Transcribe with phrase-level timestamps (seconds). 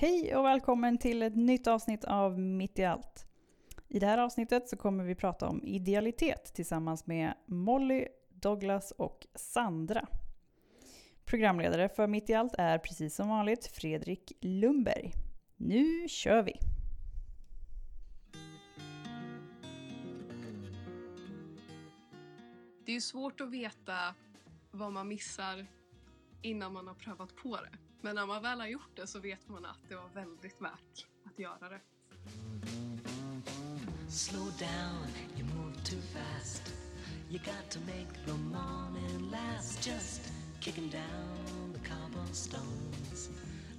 [0.00, 3.26] Hej och välkommen till ett nytt avsnitt av Mitt i allt.
[3.88, 9.26] I det här avsnittet så kommer vi prata om idealitet tillsammans med Molly, Douglas och
[9.34, 10.08] Sandra.
[11.24, 15.12] Programledare för Mitt i allt är precis som vanligt Fredrik Lundberg.
[15.56, 16.60] Nu kör vi!
[22.86, 24.14] Det är svårt att veta
[24.70, 25.66] vad man missar
[26.42, 27.87] innan man har prövat på det.
[28.00, 31.06] Men när man väl har gjort det så vet man att det var väldigt värt
[31.24, 31.80] att göra det.
[34.08, 36.74] Slow down, you move too fast.
[37.30, 39.86] You got to make the morning last.
[39.86, 43.30] Just kicking down the cobblestones.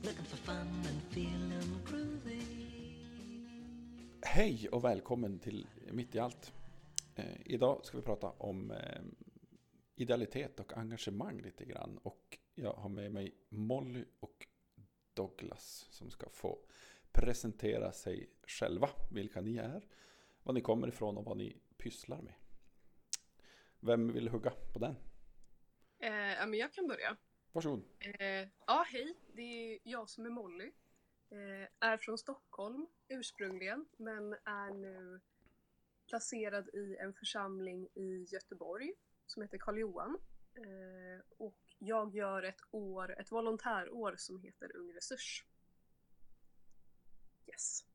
[0.03, 2.41] Looking for fun and feeling groovy.
[4.21, 6.53] Hej och välkommen till Mitt i allt.
[7.15, 9.01] Eh, idag ska vi prata om eh,
[9.95, 11.99] idealitet och engagemang lite grann.
[12.03, 14.47] Och jag har med mig Molly och
[15.13, 16.59] Douglas som ska få
[17.11, 19.87] presentera sig själva, vilka ni är,
[20.43, 22.33] var ni kommer ifrån och vad ni pysslar med.
[23.79, 24.95] Vem vill hugga på den?
[25.99, 27.17] Eh, men jag kan börja.
[27.51, 27.83] Varsågod.
[27.99, 29.15] Eh, ja, hej.
[29.33, 30.71] Det är jag som är Molly.
[31.29, 35.21] Eh, är från Stockholm ursprungligen, men är nu
[36.07, 38.93] placerad i en församling i Göteborg
[39.25, 40.17] som heter Karl Johan.
[40.55, 45.45] Eh, och jag gör ett år, ett volontärår som heter Ung Resurs.
[47.47, 47.85] Yes.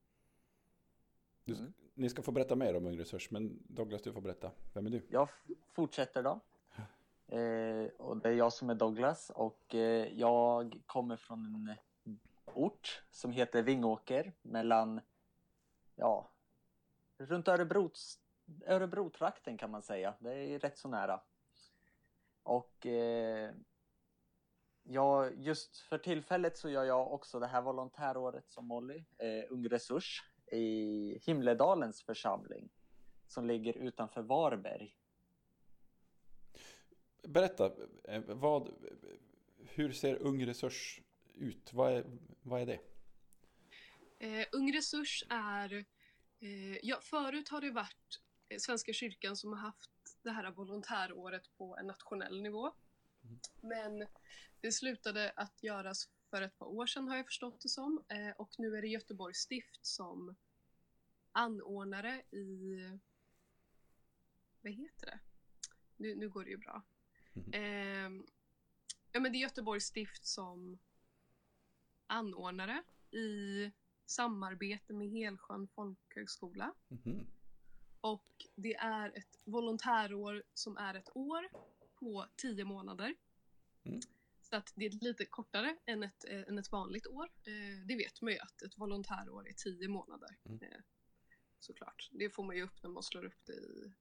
[1.44, 1.72] Du, mm.
[1.94, 4.50] Ni ska få berätta mer om Ung Resurs, men Douglas du får berätta.
[4.72, 5.06] Vem är du?
[5.10, 5.28] Jag
[5.72, 6.40] fortsätter då.
[7.26, 13.02] Eh, och det är jag som är Douglas och eh, jag kommer från en ort
[13.10, 15.00] som heter Vingåker mellan,
[15.96, 16.30] ja,
[17.18, 17.90] runt Örebro,
[18.66, 20.14] Örebro-trakten kan man säga.
[20.18, 21.20] Det är rätt så nära.
[22.42, 23.54] Och eh,
[24.84, 29.68] ja, just för tillfället så gör jag också det här volontäråret som Molly, eh, Ung
[29.68, 32.70] Resurs, i Himledalens församling
[33.26, 34.96] som ligger utanför Varberg.
[37.22, 37.72] Berätta,
[38.04, 38.70] eh, vad,
[39.58, 41.00] hur ser Ung Resurs
[41.34, 41.72] ut?
[41.72, 42.04] Vad är,
[42.42, 42.80] vad är det?
[44.18, 45.72] Eh, Ung Resurs är,
[46.40, 48.20] eh, ja förut har det varit
[48.58, 49.90] Svenska kyrkan som har haft
[50.22, 52.72] det här volontäråret på en nationell nivå.
[53.24, 53.40] Mm.
[53.60, 54.06] Men
[54.64, 58.04] det slutade att göras för ett par år sedan har jag förstått det som.
[58.08, 60.36] Eh, och nu är det Göteborgs stift som
[61.32, 62.76] anordnare i...
[64.60, 65.20] Vad heter det?
[65.96, 66.82] Nu, nu går det ju bra.
[67.34, 67.52] Mm.
[67.52, 68.24] Eh,
[69.12, 70.78] ja men det är Göteborgs stift som
[72.06, 73.72] anordnare i
[74.06, 76.74] samarbete med Helsjön folkhögskola.
[77.04, 77.26] Mm.
[78.00, 81.48] Och det är ett volontärår som är ett år
[81.94, 83.14] på tio månader.
[83.84, 84.00] Mm.
[84.54, 87.24] Så att det är lite kortare än ett, äh, än ett vanligt år.
[87.24, 90.36] Eh, det vet man ju att ett volontärår är tio månader.
[90.44, 90.62] Mm.
[90.62, 90.80] Eh,
[91.58, 92.08] såklart.
[92.12, 93.92] Det får man ju upp när man slår upp det i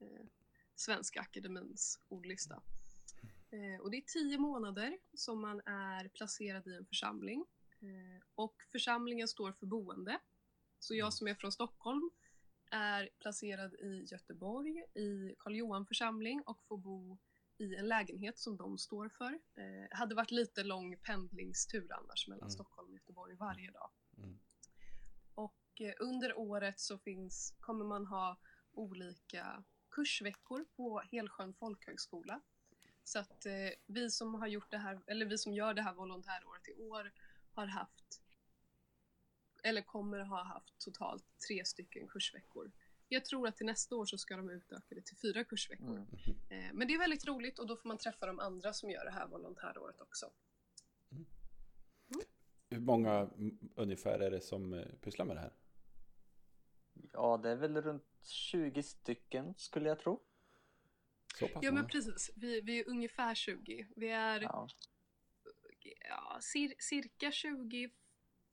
[0.00, 0.26] eh,
[0.74, 2.62] Svenska Akademins ordlista.
[3.50, 7.44] Eh, och det är tio månader som man är placerad i en församling.
[7.80, 10.18] Eh, och församlingen står för boende.
[10.78, 11.12] Så jag mm.
[11.12, 12.10] som är från Stockholm
[12.70, 17.18] är placerad i Göteborg i Karl Johan församling och får bo
[17.62, 19.38] i en lägenhet som de står för.
[19.54, 22.50] Eh, hade varit lite lång pendlingstur annars mellan mm.
[22.50, 23.90] Stockholm och Göteborg varje dag.
[24.18, 24.38] Mm.
[25.34, 28.38] Och eh, under året så finns, kommer man ha
[28.72, 32.40] olika kursveckor på Helsjön folkhögskola.
[33.04, 35.94] Så att eh, vi som har gjort det här, eller vi som gör det här
[35.94, 37.12] volontäråret i år
[37.54, 38.22] har haft
[39.62, 42.72] eller kommer ha haft totalt tre stycken kursveckor.
[43.12, 45.96] Jag tror att till nästa år så ska de utöka det till fyra kursveckor.
[45.96, 46.06] Mm.
[46.48, 49.04] Eh, men det är väldigt roligt och då får man träffa de andra som gör
[49.04, 50.30] det här volontäråret också.
[51.10, 51.26] Mm.
[52.14, 52.26] Mm.
[52.70, 53.30] Hur många
[53.74, 55.52] ungefär är det som eh, pysslar med det här?
[57.12, 60.22] Ja, det är väl runt 20 stycken skulle jag tro.
[61.60, 62.30] ja, men precis.
[62.36, 63.86] Vi, vi är ungefär 20.
[63.96, 64.68] Vi är ja.
[66.08, 67.90] Ja, cir cirka 20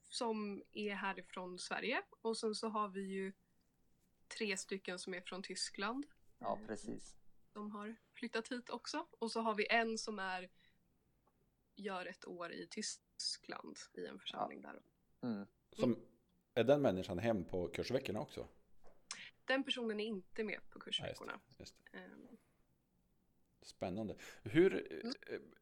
[0.07, 3.33] som är härifrån Sverige och sen så har vi ju
[4.29, 6.05] tre stycken som är från Tyskland.
[6.37, 7.15] Ja, precis.
[7.53, 10.49] De har flyttat hit också och så har vi en som är
[11.75, 14.71] gör ett år i Tyskland i en församling ja.
[14.71, 14.81] där.
[15.29, 15.47] Mm.
[15.71, 15.99] Som,
[16.53, 18.47] är den människan hem på kursveckorna också?
[19.45, 21.39] Den personen är inte med på kursveckorna.
[21.47, 22.13] Ja, just det, just det.
[22.13, 22.37] Um.
[23.61, 24.15] Spännande.
[24.43, 24.91] Hur,
[25.29, 25.53] mm.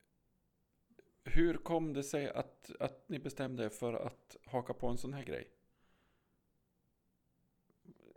[1.24, 5.14] Hur kom det sig att, att ni bestämde er för att haka på en sån
[5.14, 5.57] här grej?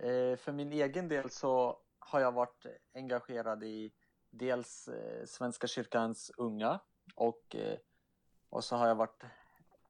[0.03, 3.93] Eh, för min egen del så har jag varit engagerad i
[4.31, 6.81] dels eh, Svenska kyrkans unga
[7.15, 7.79] och, eh,
[8.49, 9.25] och så har jag varit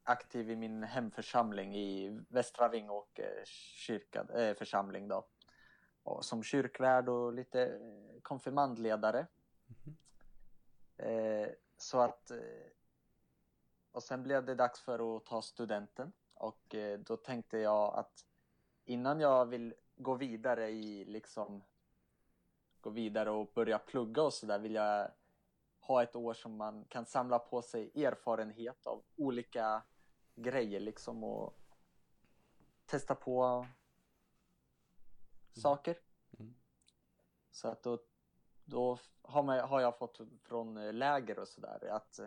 [0.02, 4.26] aktiv i min hemförsamling i Västra Vingåkers kyrka,
[4.58, 5.26] församling då.
[6.02, 7.80] Och som kyrkvärd och lite
[8.22, 9.26] konfirmandledare.
[10.96, 12.30] Eh, så att...
[13.92, 16.12] Och sen blev det dags för att ta studenten.
[16.34, 18.24] Och då tänkte jag att
[18.84, 21.62] innan jag vill gå vidare i liksom...
[22.80, 25.10] Gå vidare och börja plugga och sådär vill jag
[25.80, 29.82] ha ett år som man kan samla på sig erfarenhet av olika
[30.34, 31.54] grejer liksom och
[32.86, 33.66] testa på
[35.52, 35.98] saker.
[36.38, 36.54] Mm.
[37.50, 37.98] Så att då,
[38.64, 42.20] då har, man, har jag fått från läger och sådär att,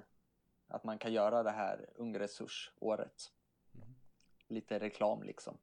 [0.68, 3.34] att man kan göra det här ungresursåret.
[3.76, 3.96] Mm.
[4.48, 5.58] Lite reklam liksom.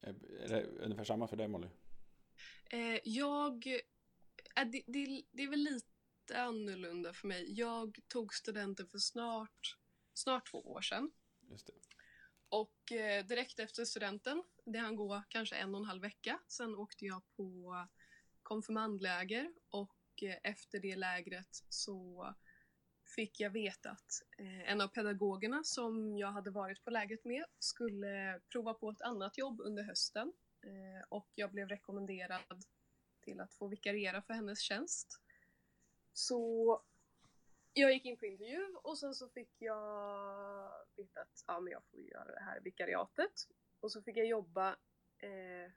[0.00, 1.68] Är det ungefär samma för dig Molly?
[2.70, 3.66] Eh, jag...
[4.56, 7.52] Äh, det, det, det är väl lite annorlunda för mig.
[7.58, 9.76] Jag tog studenten för snart,
[10.14, 11.10] snart två år sedan.
[11.50, 11.72] Just det.
[12.48, 16.74] Och eh, direkt efter studenten, det hann gå kanske en och en halv vecka, sen
[16.74, 17.76] åkte jag på
[18.42, 22.34] konfirmandläger och eh, efter det lägret så
[23.14, 27.44] fick jag veta att eh, en av pedagogerna som jag hade varit på lägret med
[27.58, 32.64] skulle prova på ett annat jobb under hösten eh, och jag blev rekommenderad
[33.20, 35.20] till att få vikariera för hennes tjänst.
[36.12, 36.82] Så
[37.72, 41.84] jag gick in på intervju och sen så fick jag veta att ja, men jag
[41.84, 43.48] får göra det här vikariatet.
[43.80, 44.68] Och så fick jag jobba,
[45.18, 45.72] eh,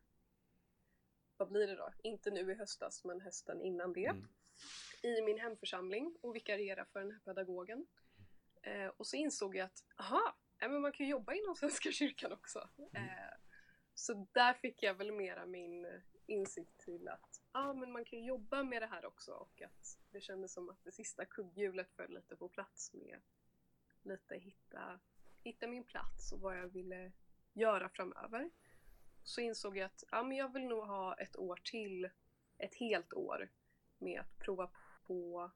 [1.37, 1.93] vad blir det då?
[2.03, 4.05] Inte nu i höstas men hösten innan det.
[4.05, 4.27] Mm.
[5.01, 7.87] I min hemförsamling och vikariera för den här pedagogen.
[8.61, 11.91] Eh, och så insåg jag att, aha, ja, men man kan ju jobba inom Svenska
[11.91, 12.69] kyrkan också.
[12.93, 13.37] Eh,
[13.93, 18.63] så där fick jag väl mera min insikt till att ja, men man kan jobba
[18.63, 22.35] med det här också och att det kändes som att det sista kugghjulet föll lite
[22.35, 23.21] på plats med
[24.03, 24.99] lite hitta,
[25.43, 27.11] hitta min plats och vad jag ville
[27.53, 28.49] göra framöver.
[29.23, 32.09] Så insåg jag att ja, men jag vill nog ha ett år till,
[32.57, 33.49] ett helt år
[34.03, 34.69] med att prova
[35.07, 35.51] på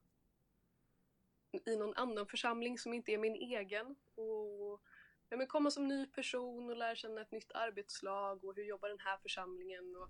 [1.66, 3.96] i någon annan församling som inte är min egen.
[4.16, 4.82] Och
[5.30, 8.90] ja, men komma som ny person och lära känna ett nytt arbetslag och hur jobbar
[8.90, 9.96] den här församlingen?
[9.96, 10.10] Och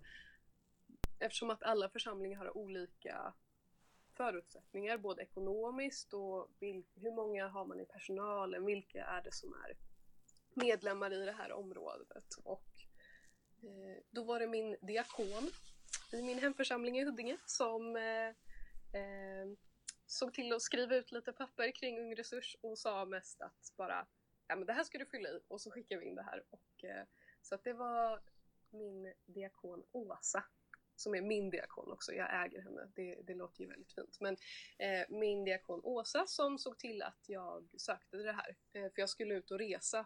[1.19, 3.33] eftersom att alla församlingar har olika
[4.13, 9.53] förutsättningar, både ekonomiskt och vil- hur många har man i personalen, vilka är det som
[9.53, 9.77] är
[10.53, 12.25] medlemmar i det här området.
[12.43, 12.69] Och
[13.63, 15.49] eh, då var det min diakon
[16.12, 18.27] i min hemförsamling i Huddinge som eh,
[19.01, 19.48] eh,
[20.06, 24.07] såg till att skriva ut lite papper kring Ung Resurs och sa mest att bara
[24.48, 26.44] ja men det här ska du fylla i och så skickar vi in det här.
[26.50, 27.06] Och, eh,
[27.42, 28.21] så att det var
[28.69, 30.44] min diakon Åsa
[30.95, 34.18] som är min diakon också, jag äger henne, det, det låter ju väldigt fint.
[34.19, 34.38] Men
[34.77, 39.09] eh, min diakon Åsa som såg till att jag sökte det här, eh, för jag
[39.09, 40.00] skulle ut och resa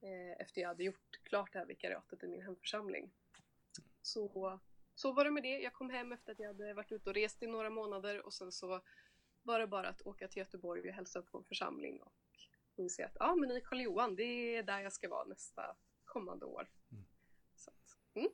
[0.00, 3.10] eh, efter jag hade gjort klart det här vikariatet i min hemförsamling.
[4.02, 4.60] Så,
[4.98, 7.14] så var det med det, jag kom hem efter att jag hade varit ute och
[7.14, 8.80] rest i några månader och sen så
[9.42, 12.12] var det bara att åka till Göteborg och hälsa på en församling och
[12.76, 16.46] inse att ja, men i Karl Johan, det är där jag ska vara nästa kommande
[16.46, 16.70] år.
[16.92, 17.04] Mm.
[17.56, 18.28] Så att, mm,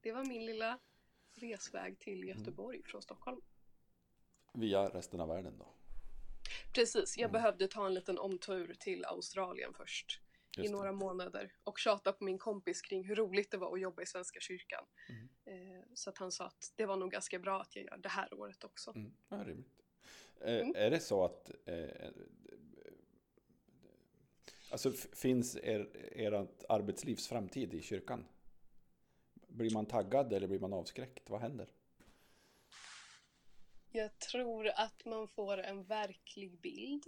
[0.00, 0.78] det var min lilla
[1.34, 3.40] resväg till Göteborg från Stockholm.
[4.54, 5.74] Via resten av världen då?
[6.74, 7.32] Precis, jag Mm.
[7.32, 10.20] behövde ta en liten omtur till Australien först
[10.64, 14.02] i några månader och tjata på min kompis kring hur roligt det var att jobba
[14.02, 14.84] i Svenska kyrkan.
[15.08, 15.28] Mm.
[15.76, 18.08] Eh, så att han sa att det var nog ganska bra att jag gör det
[18.08, 18.90] här året också.
[18.90, 19.12] Mm.
[19.28, 19.72] Ja, rimligt.
[20.40, 20.72] Eh, Mm.
[20.76, 22.08] Är det så att eh,
[24.70, 28.24] alltså f- finns er, ert arbetslivs framtid i kyrkan?
[29.48, 31.30] Blir man taggad eller blir man avskräckt?
[31.30, 31.68] Vad händer?
[33.90, 37.04] Jag tror att man får en verklig bild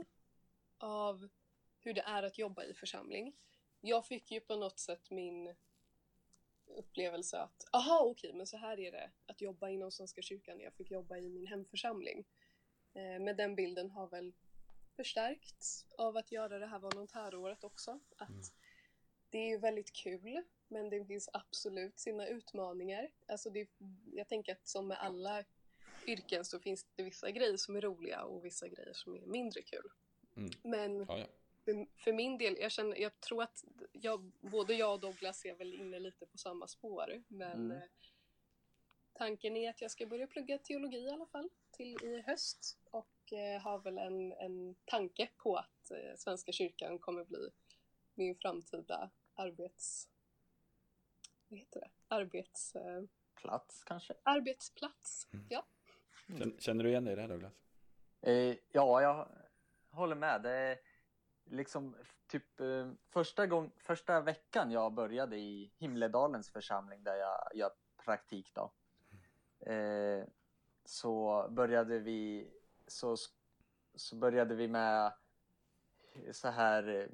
[0.78, 1.28] av
[1.80, 3.36] hur det är att jobba i församling.
[3.80, 5.54] Jag fick ju på något sätt min
[6.66, 10.60] upplevelse att aha okej men så här är det att jobba inom Svenska kyrkan.
[10.60, 12.24] Jag fick jobba i min hemförsamling.
[12.94, 14.32] Eh, men den bilden har väl
[14.96, 18.00] förstärkts av att göra det här volontäråret också.
[18.16, 18.42] Att Mm.
[19.30, 23.10] Det är ju väldigt kul men det finns absolut sina utmaningar.
[23.26, 23.68] Alltså det,
[24.12, 25.44] jag tänker att som med alla
[26.06, 29.62] yrken så finns det vissa grejer som är roliga och vissa grejer som är mindre
[29.62, 29.90] kul.
[30.36, 30.50] Mm.
[30.62, 31.26] Men Ja, ja.
[31.74, 35.54] För, för min del, jag, känner, jag tror att jag, både jag och Douglas är
[35.54, 37.22] väl inne lite på samma spår.
[37.28, 37.76] Men Mm.
[37.76, 37.82] eh,
[39.12, 42.78] tanken är att jag ska börja plugga teologi i alla fall till i höst.
[42.90, 47.50] Och eh, har väl en, en tanke på att eh, Svenska kyrkan kommer bli
[48.14, 50.08] min framtida arbets...
[51.48, 51.90] Vad heter det?
[52.08, 53.02] Arbets, eh,
[53.34, 54.14] Plats kanske?
[54.22, 55.28] arbetsplats.
[55.32, 55.46] Mm.
[55.50, 55.66] Ja.
[56.38, 57.52] Känner, känner du igen dig i det här Douglas?
[58.22, 59.28] Eh, ja, jag
[59.90, 60.42] håller med.
[60.42, 60.78] Det,
[61.50, 67.70] liksom typ eh, första, gång, första veckan jag började i Himledalens församling där jag gör
[68.04, 68.72] praktik då.
[69.72, 70.24] Eh,
[70.84, 72.50] så började vi
[72.86, 73.16] så,
[73.94, 75.12] så började vi med
[76.32, 77.06] så här eh,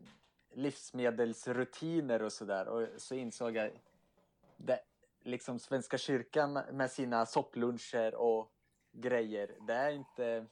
[0.51, 3.71] livsmedelsrutiner och sådär och så insåg jag
[4.57, 4.81] det,
[5.21, 8.53] liksom Svenska kyrkan med sina soppluncher och
[8.93, 10.47] grejer, det är inte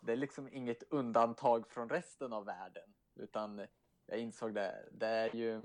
[0.00, 2.94] det är liksom inget undantag från resten av världen.
[3.14, 3.66] Utan
[4.06, 5.62] jag insåg det, det är ju...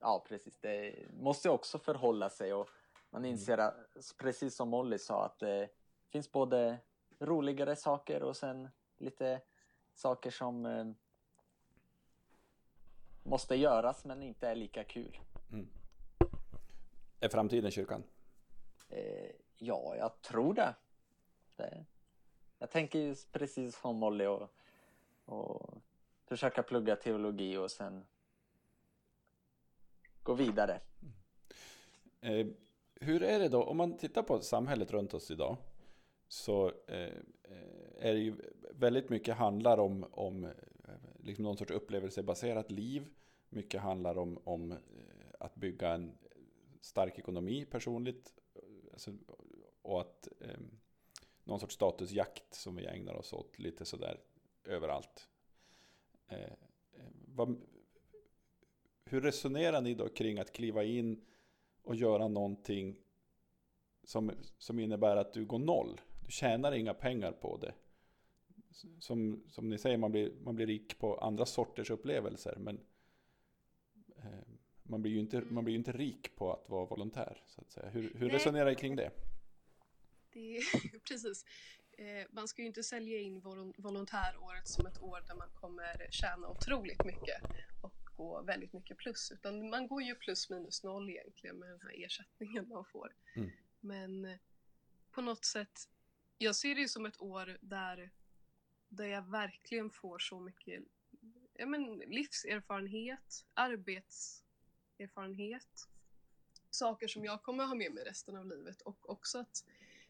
[0.00, 0.58] Ja, precis.
[0.60, 2.68] Det måste också förhålla sig och
[3.10, 3.30] man mm.
[3.30, 3.74] inser att,
[4.18, 5.68] precis som Molly sa, att det
[6.08, 6.78] finns både
[7.18, 9.40] roligare saker och sen lite
[9.94, 10.86] saker som eh,
[13.22, 15.20] måste göras men inte är lika kul.
[15.52, 15.68] Mm.
[17.20, 18.04] Är framtiden kyrkan?
[18.88, 20.74] Eh, ja, jag tror det.
[21.56, 21.84] det.
[22.58, 24.50] Jag tänker ju precis som Molly och,
[25.24, 25.78] och
[26.26, 28.04] försöka plugga teologi och sen
[30.22, 30.80] gå vidare.
[32.20, 32.48] Mm.
[32.48, 32.54] Eh,
[32.94, 35.56] hur är det då, om man tittar på samhället runt oss idag,
[36.28, 37.12] så eh,
[37.98, 38.34] är det ju
[38.70, 40.50] väldigt mycket handlar om, om eh,
[41.18, 43.08] liksom någon sorts upplevelsebaserat liv.
[43.48, 44.78] Mycket handlar om, om eh,
[45.40, 46.18] att bygga en
[46.80, 48.34] stark ekonomi personligt.
[48.92, 49.10] Alltså,
[49.82, 50.58] och att eh,
[51.48, 54.20] någon sorts statusjakt som vi ägnar oss åt lite sådär
[54.64, 55.28] överallt.
[56.28, 56.50] Eh, eh,
[57.26, 57.60] vad,
[59.04, 61.24] hur resonerar ni då kring att kliva in
[61.82, 62.96] och göra någonting
[64.04, 66.00] som, som innebär att du går noll?
[66.24, 67.74] Du tjänar inga pengar på det.
[68.98, 72.56] Som, som ni säger, man blir, man blir rik på andra sorters upplevelser.
[72.58, 72.80] Men
[74.16, 74.48] eh,
[74.82, 77.42] man blir ju inte, man blir inte rik på att vara volontär.
[77.46, 77.88] Så att säga.
[77.90, 79.10] Hur, hur resonerar ni kring det?
[80.38, 80.62] Det
[81.08, 81.44] precis.
[81.92, 83.40] Eh, man ska ju inte sälja in
[83.76, 87.42] volontäråret som ett år där man kommer tjäna otroligt mycket
[87.82, 89.30] och gå väldigt mycket plus.
[89.30, 93.14] Utan man går ju plus minus noll egentligen med den här ersättningen man får.
[93.36, 93.50] Mm.
[93.80, 94.38] Men eh,
[95.10, 95.88] på något sätt,
[96.38, 98.10] jag ser det ju som ett år där,
[98.88, 100.82] där jag verkligen får så mycket
[101.54, 105.88] ja, men, livserfarenhet, arbetserfarenhet,
[106.70, 109.64] saker som jag kommer ha med mig resten av livet och också att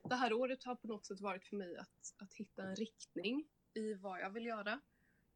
[0.08, 3.48] det här året har på något sätt varit för mig att, att hitta en riktning
[3.74, 4.72] i vad jag vill göra.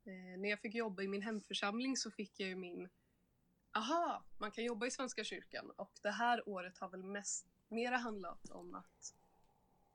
[0.05, 2.89] Eh, när jag fick jobba i min hemförsamling så fick jag ju min
[3.73, 7.97] aha, man kan jobba i Svenska kyrkan och det här året har väl mest mera
[7.97, 9.15] handlat om att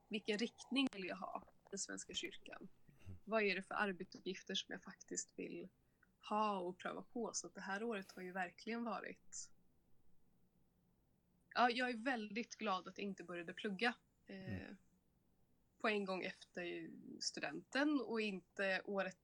[0.08, 2.70] vilken riktning vill jag ha i Svenska kyrkan?
[3.24, 5.70] Vad är det för arbetsuppgifter som jag faktiskt vill
[6.30, 7.34] ha och pröva på?
[7.34, 9.50] Så det här året har ju verkligen varit
[11.58, 13.94] Ja, jag är väldigt glad att jag inte började plugga
[14.28, 14.62] Mm.
[14.62, 14.76] eh,
[15.78, 19.18] på en gång efter studenten och inte året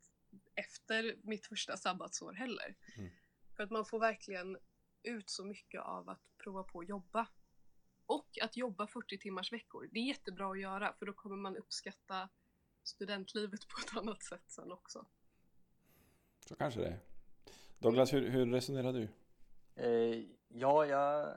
[0.56, 2.76] efter mitt första sabbatsår heller.
[2.98, 3.10] Mm.
[3.56, 4.58] För att man får verkligen
[5.04, 7.28] ut så mycket av att prova på att jobba.
[8.06, 9.90] Och att jobba 40 timmars veckor.
[9.92, 12.30] Det är jättebra att göra för då kommer man uppskatta
[12.84, 15.06] studentlivet på ett annat sätt sen också.
[16.40, 17.00] Så kanske det är.
[17.80, 19.08] Douglas, hur, hur resonerar du?
[19.76, 21.36] Eh, ja, jag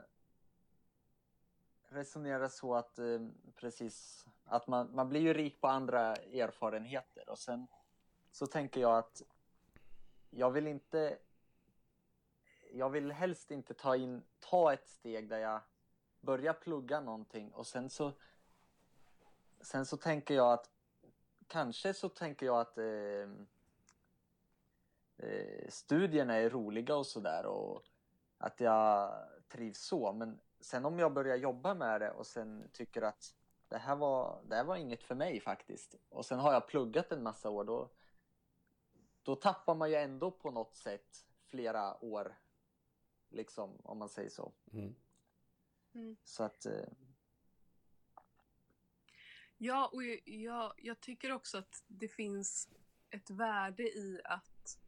[1.97, 3.21] resonera så att eh,
[3.55, 7.29] precis att man, man blir ju rik på andra erfarenheter.
[7.29, 7.67] Och sen
[8.33, 9.23] så tänker jag att
[10.31, 11.19] jag vill inte
[12.73, 15.61] jag vill helst inte ta in ta ett steg där jag
[16.21, 17.53] börjar plugga någonting.
[17.53, 18.13] Och sen så
[19.61, 20.71] sen så tänker jag att
[21.47, 23.31] kanske så tänker jag att eh,
[25.17, 27.83] eh, studierna är roliga och sådär och
[28.39, 29.15] att jag
[29.49, 30.13] trivs så.
[30.13, 33.35] Men sen om jag börjar jobba med det och sen tycker att
[33.69, 35.95] det här var, det här var inget för mig faktiskt.
[36.09, 37.65] Och sen har jag pluggat en massa år.
[37.65, 37.91] Då,
[39.23, 42.39] då tappar man ju ändå på något sätt flera år.
[43.29, 44.53] Liksom, om man säger så.
[44.73, 44.95] Mm.
[45.95, 46.17] Mm.
[46.25, 46.67] Så att...
[46.67, 46.89] Eh...
[49.57, 52.69] Ja, och jag, jag tycker också att det finns
[53.11, 54.79] ett värde i att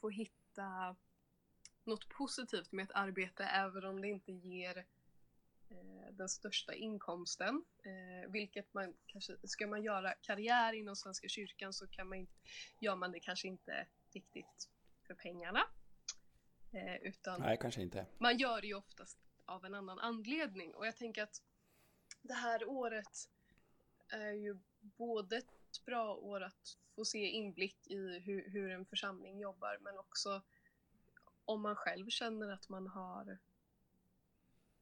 [0.00, 0.96] få hitta
[1.86, 4.78] något positivt med ett arbete även om det inte ger
[5.70, 7.64] eh, den största inkomsten.
[7.82, 12.26] Eh, vilket man kanske, ska man göra karriär inom Svenska kyrkan så kan man,
[12.78, 14.68] gör man det kanske inte riktigt
[15.06, 15.60] för pengarna.
[16.72, 18.06] Eh, utan Nej, kanske inte.
[18.18, 21.42] Man gör det ju oftast av en annan anledning och jag tänker att
[22.22, 23.28] det här året
[24.08, 29.38] är ju både ett bra år att få se inblick i hur, hur en församling
[29.38, 30.42] jobbar men också
[31.46, 33.38] om man själv känner att man har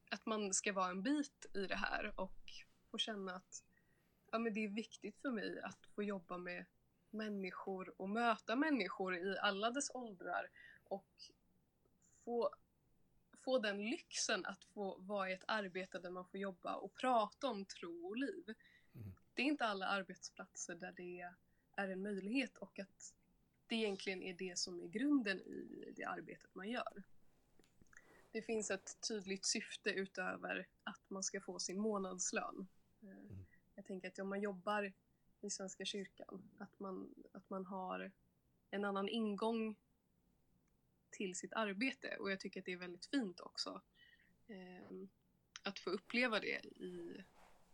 [0.09, 2.53] att man ska vara en bit i det här och
[2.91, 3.63] få känna att
[4.31, 6.65] ja, men det är viktigt för mig att få jobba med
[7.09, 10.49] människor och möta människor i alla dess åldrar
[10.83, 11.31] och
[12.23, 12.49] få,
[13.43, 17.47] få den lyxen att få vara i ett arbete där man får jobba och prata
[17.47, 18.43] om tro och liv.
[18.95, 19.13] Mm.
[19.33, 21.31] Det är inte alla arbetsplatser där det
[21.75, 23.13] är en möjlighet och att
[23.67, 27.03] det egentligen är det som är grunden i det arbetet man gör.
[28.31, 32.67] Det finns ett tydligt syfte utöver att man ska få sin månadslön.
[33.01, 33.37] Eh,
[33.75, 34.93] Jag tänker att om man jobbar
[35.41, 38.11] i Svenska kyrkan, att man, att man har
[38.71, 39.75] en annan ingång
[41.09, 43.81] till sitt arbete och jag tycker att det är väldigt fint också
[44.47, 45.07] eh,
[45.63, 47.23] att få uppleva det i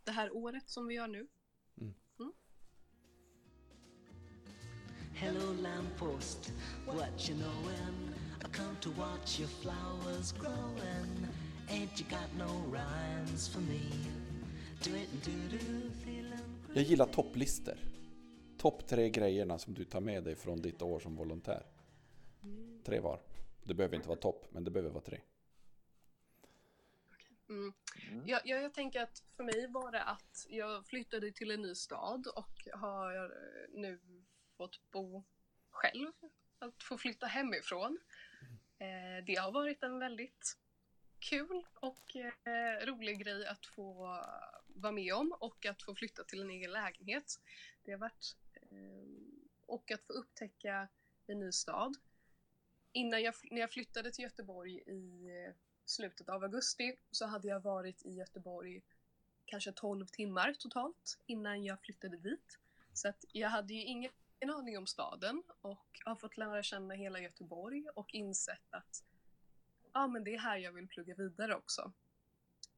[0.04, 1.28] det här året som vi gör nu.
[5.22, 6.52] Hello, lamppost,
[6.86, 8.14] what you knowin'?
[8.44, 11.28] I come to watch your flowers growin'.
[11.68, 13.82] Ain't you got no rhymes for me?
[14.82, 17.78] Do it and do do, feelin' Jag gillar topplistor.
[18.58, 21.66] Topp tre grejerna som du tar med dig från ditt år som volontär.
[22.84, 23.20] Tre var.
[23.62, 25.20] Det behöver inte vara topp, men det behöver vara tre.
[27.48, 27.72] Mm.
[28.10, 28.26] Mm.
[28.26, 31.74] Jag, jag, jag tänker att för mig var det att jag flyttade till en ny
[31.74, 34.00] stad och har eh, nu
[34.62, 35.24] fått bo
[35.70, 36.12] själv.
[36.58, 37.98] Att få flytta hemifrån.
[38.78, 40.56] Eh, det har varit en väldigt
[41.18, 43.94] kul och eh, rolig grej att få
[44.66, 47.40] vara med om och att få flytta till en egen lägenhet.
[47.82, 49.08] Det har varit eh,
[49.66, 50.88] och att få upptäcka
[51.26, 51.96] en ny stad.
[52.92, 55.30] Innan jag, när jag flyttade till Göteborg i
[55.84, 58.82] slutet av augusti så hade jag varit i Göteborg
[59.44, 62.58] kanske 12 timmar totalt innan jag flyttade dit.
[62.92, 66.94] Så att jag hade ju inget en aning om staden och har fått lära känna
[66.94, 69.04] hela Göteborg och insett att
[69.92, 71.92] ja, men det är här jag vill plugga vidare också.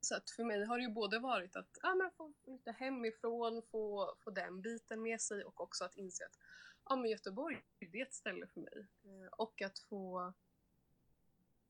[0.01, 3.63] Så att för mig har det ju både varit att ja, men få flytta hemifrån,
[3.71, 6.39] få, få den biten med sig och också att inse att
[6.85, 8.87] ja, men Göteborg det är ett ställe för mig.
[9.05, 10.33] Eh, och att få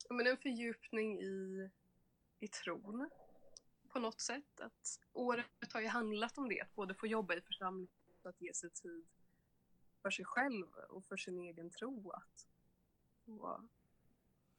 [0.09, 1.71] ja, men en fördjupning i,
[2.41, 3.11] i tron
[3.89, 4.61] på något sätt.
[4.61, 7.89] Att året har ju handlat om det, att både få jobba i församling
[8.23, 9.07] och att ge sig tid
[10.05, 12.11] för sig själv och för sin egen tro.
[12.11, 12.49] Att
[13.25, 13.69] få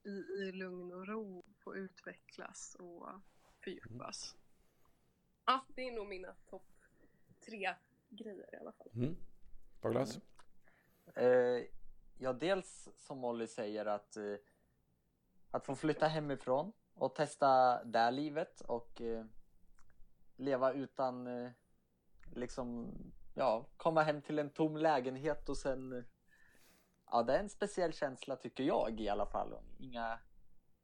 [0.04, 3.10] i, i lugn och ro få utvecklas och
[3.64, 4.36] fördjupas.
[5.46, 6.72] Ja, det är nog mina topp
[7.46, 7.76] tre
[8.10, 8.90] grejer i alla fall.
[8.94, 9.16] Mm.
[9.82, 10.20] Douglas?
[11.16, 11.64] Eh,
[12.18, 14.36] ja, dels som Molly säger att, eh,
[15.52, 19.26] att få flytta hemifrån och testa det livet och eh,
[20.36, 21.52] leva utan eh,
[22.34, 22.94] liksom,
[23.36, 26.06] ja, komma hem till en tom lägenhet och sen
[27.12, 29.56] Ja, det är en speciell känsla tycker jag i alla fall.
[29.80, 30.20] Inga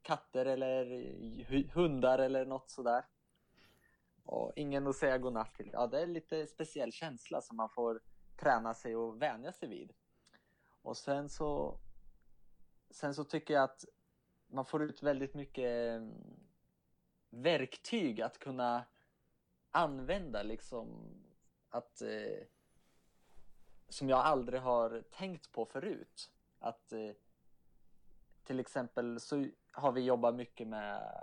[0.02, 0.84] katter eller
[1.74, 3.04] hundar eller något sådär.
[4.24, 5.70] Och ingen att säga godnatt till.
[5.72, 8.00] Ja, det är lite speciell känsla som man får
[8.36, 9.92] träna sig och vänja sig vid.
[10.82, 11.78] Och sen så
[12.90, 13.84] Sen så tycker jag att
[14.46, 16.14] man får ut väldigt mycket mm,
[17.30, 18.84] verktyg att kunna
[19.70, 21.14] använda liksom
[21.72, 22.46] att eh,
[23.88, 26.30] som jag aldrig har tänkt på förut.
[26.58, 27.10] Att eh,
[28.44, 31.14] till exempel så har vi jobbat mycket med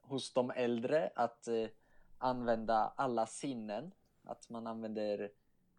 [0.00, 1.68] hos de äldre att eh,
[2.18, 3.94] använda alla sinnen.
[4.22, 5.30] Att man använder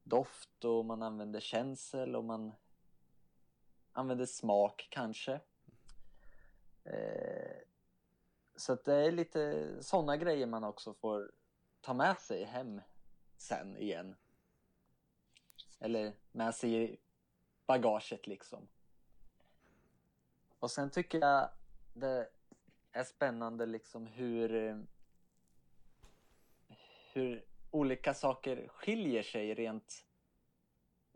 [0.04, 2.54] doft och man använder känsel och man
[3.92, 5.40] använder smak kanske.
[6.84, 7.58] Eh,
[8.56, 11.32] så att det är lite sådana grejer man också får
[11.82, 12.82] ta med sig hem
[13.42, 14.16] sen igen.
[15.80, 16.98] Eller med sig i
[17.66, 18.68] bagaget liksom.
[20.60, 21.50] Och sen tycker jag
[21.94, 22.30] det
[22.92, 24.78] är spännande liksom hur
[27.14, 30.06] hur olika saker skiljer sig rent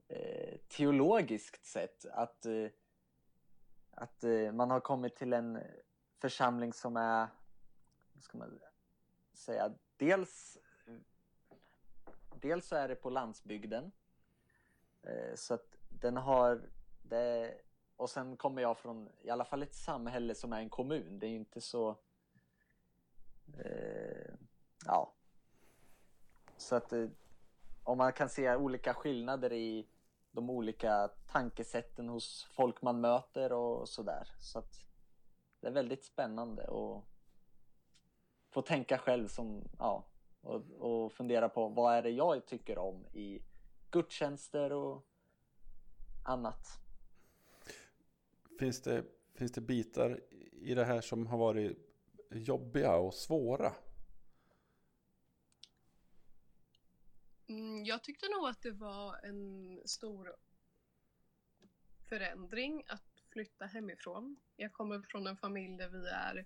[0.07, 2.05] eh, teologiskt sett.
[2.05, 2.67] Att, eh,
[3.91, 5.59] att eh, man har kommit till en
[6.21, 7.27] församling som är,
[8.13, 8.59] vad ska man
[9.33, 10.57] säga, dels
[12.43, 13.91] dels så är det på landsbygden.
[15.03, 16.61] Eh, så att den har
[17.03, 17.53] det,
[17.95, 21.19] och sen kommer jag från i alla fall ett samhälle som är en kommun.
[21.19, 21.97] Det är ju inte så
[23.57, 24.33] eh,
[24.85, 25.13] ja
[26.57, 27.07] så att eh,
[27.83, 29.87] om man kan se olika skillnader i
[30.31, 34.27] de olika tankesätten hos folk man möter och sådär.
[34.39, 34.85] Så att
[35.59, 37.03] det är väldigt spännande att
[38.49, 40.05] få tänka själv som, ja,
[40.43, 43.41] och, och fundera på vad är det jag tycker om i
[43.91, 45.05] gudstjänster och
[46.25, 46.67] annat.
[48.59, 51.77] Finns det, finns det bitar i det här som har varit
[52.31, 53.73] jobbiga och svåra?
[57.47, 60.35] Mm, jag tyckte nog att det var en stor
[62.09, 64.37] förändring att flytta hemifrån.
[64.55, 66.45] Jag kommer från en familj där vi är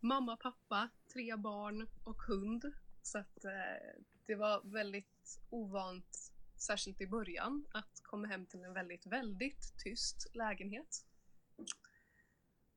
[0.00, 2.72] mamma, pappa, tre barn och hund.
[3.02, 8.72] Så att eh, det var väldigt ovant, särskilt i början, att komma hem till en
[8.72, 11.06] väldigt, väldigt tyst lägenhet.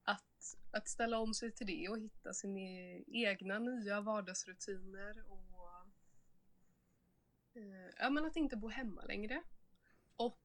[0.04, 5.44] Att, att ställa om sig till det och hitta sina e-, egna nya vardagsrutiner och
[7.54, 9.44] eh, ja, men att inte bo hemma längre.
[10.16, 10.42] Och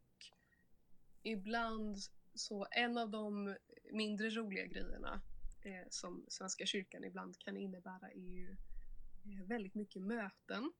[1.22, 1.98] ibland
[2.34, 3.56] så en av de
[3.92, 5.20] mindre roliga grejerna
[5.60, 8.56] eh, som Svenska kyrkan ibland kan innebära är ju
[9.46, 10.72] väldigt mycket möten.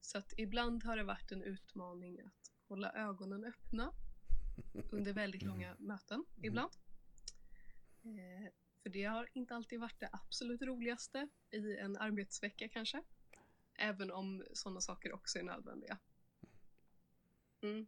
[0.00, 3.92] Så att ibland har det varit en utmaning att hålla ögonen öppna
[4.92, 6.72] under väldigt långa möten ibland.
[8.04, 8.52] Eh,
[8.82, 13.02] för det har inte alltid varit det absolut roligaste i en arbetsvecka kanske.
[13.74, 15.98] Även om sådana saker också är nödvändiga.
[17.62, 17.86] Mm.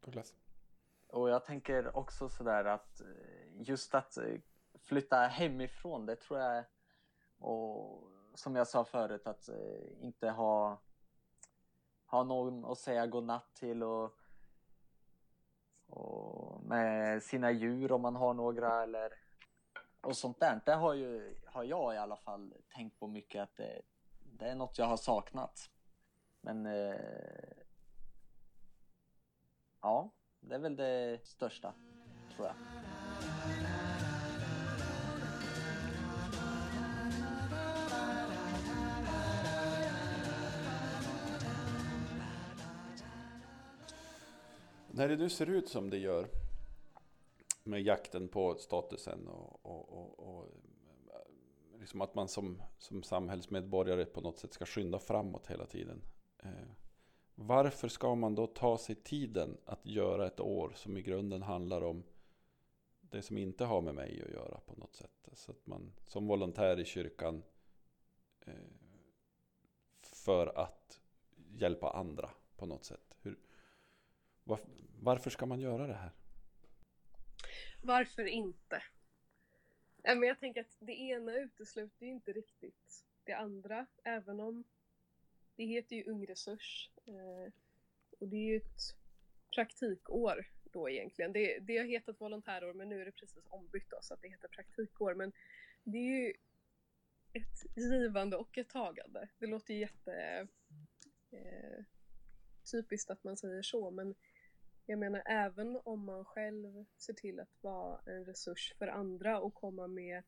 [0.00, 0.34] Douglas?
[1.06, 4.40] Och jag tänker också sådär att eh, just att eh,
[4.78, 6.64] flytta hemifrån, det tror jag
[7.38, 8.02] och
[8.34, 10.78] som jag sa förut att eh, inte ha
[12.06, 14.18] ha någon att säga godnatt till och,
[15.86, 19.12] och med sina djur om man har några eller
[20.00, 20.60] och sånt där.
[20.64, 23.82] Det har, ju, har jag i alla fall tänkt på mycket att det,
[24.32, 25.70] det är något jag har saknat.
[26.40, 26.94] Men eh,
[29.80, 31.74] ja, det är väl det största,
[32.36, 32.56] tror jag.
[44.96, 46.28] När det nu ser ut som det gör
[47.64, 54.04] med jakten på statusen och, och, och, och eh, liksom att man som, som samhällsmedborgare
[54.04, 56.02] på något sätt ska skynda framåt hela tiden.
[56.38, 56.50] Eh,
[57.34, 61.82] varför ska man då ta sig tiden att göra ett år som i grunden handlar
[61.82, 62.02] om
[63.00, 65.28] det som inte har med mig att göra på något sätt?
[65.32, 67.42] Så att man som volontär i kyrkan
[68.46, 68.54] eh,
[70.02, 71.00] för att
[71.36, 73.05] hjälpa andra på något sätt.
[74.48, 74.66] Varför,
[75.00, 76.10] varför ska man göra det här?
[77.82, 78.82] Varför inte?
[80.02, 84.64] Men jag tänker att det ena utesluter ju inte riktigt det andra, även om
[85.56, 86.90] det heter ju Ung Resurs.
[87.06, 87.52] Eh,
[88.18, 88.96] och det är ju ett
[89.54, 91.32] praktikår då egentligen.
[91.32, 94.28] Det, det har hetat volontärår men nu är det precis ombytt då, så att det
[94.28, 95.14] heter praktikår.
[95.14, 95.32] Men
[95.84, 96.34] det är ju
[97.32, 99.28] ett givande och ett tagande.
[99.38, 100.46] Det låter ju jätte
[101.30, 101.84] eh,
[102.72, 104.14] typiskt att man säger så men
[104.86, 109.54] jag menar även om man själv ser till att vara en resurs för andra och
[109.54, 110.22] komma med,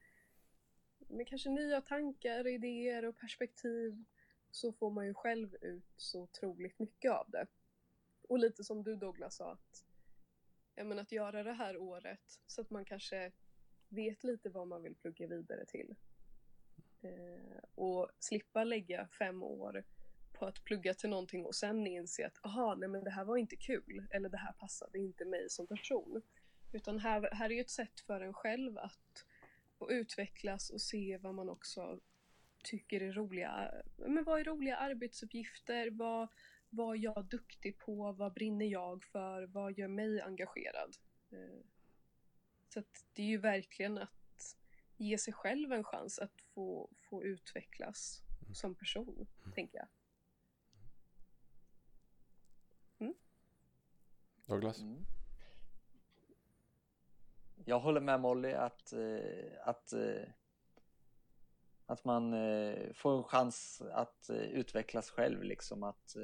[0.99, 4.05] med kanske nya tankar, idéer och perspektiv
[4.51, 7.47] så får man ju själv ut så otroligt mycket av det.
[8.23, 9.85] Och lite som du Douglas sa att,
[10.75, 13.33] jag menar, att göra det här året så att man kanske
[13.89, 15.97] vet lite vad man vill plugga vidare till.
[17.01, 19.85] Eh, och slippa lägga fem år
[20.39, 23.37] på att plugga till någonting och sen inse att aha, nej men det här var
[23.37, 26.23] inte kul eller det här passade inte mig som person.
[26.73, 29.25] Utan här, här är ju ett sätt för en själv att,
[29.79, 32.01] att utvecklas och se vad man också
[32.65, 33.71] tycker är roliga.
[33.97, 35.91] Men vad är roliga arbetsuppgifter?
[35.91, 36.29] Vad,
[36.71, 38.13] vad är jag duktig på?
[38.13, 39.47] Vad brinner jag för?
[39.47, 40.97] Vad gör mig engagerad?
[41.31, 41.65] Eh,
[42.69, 44.57] så det är ju verkligen att
[44.97, 48.23] ge sig själv en chans att få, få utvecklas
[48.55, 49.89] som person, tänker jag.
[54.49, 54.81] Douglas?
[54.81, 55.05] Mm.
[57.65, 60.29] Jag håller med Molly att, eh, att, eh,
[61.87, 66.17] att man eh, får en chans att utvecklas själv liksom att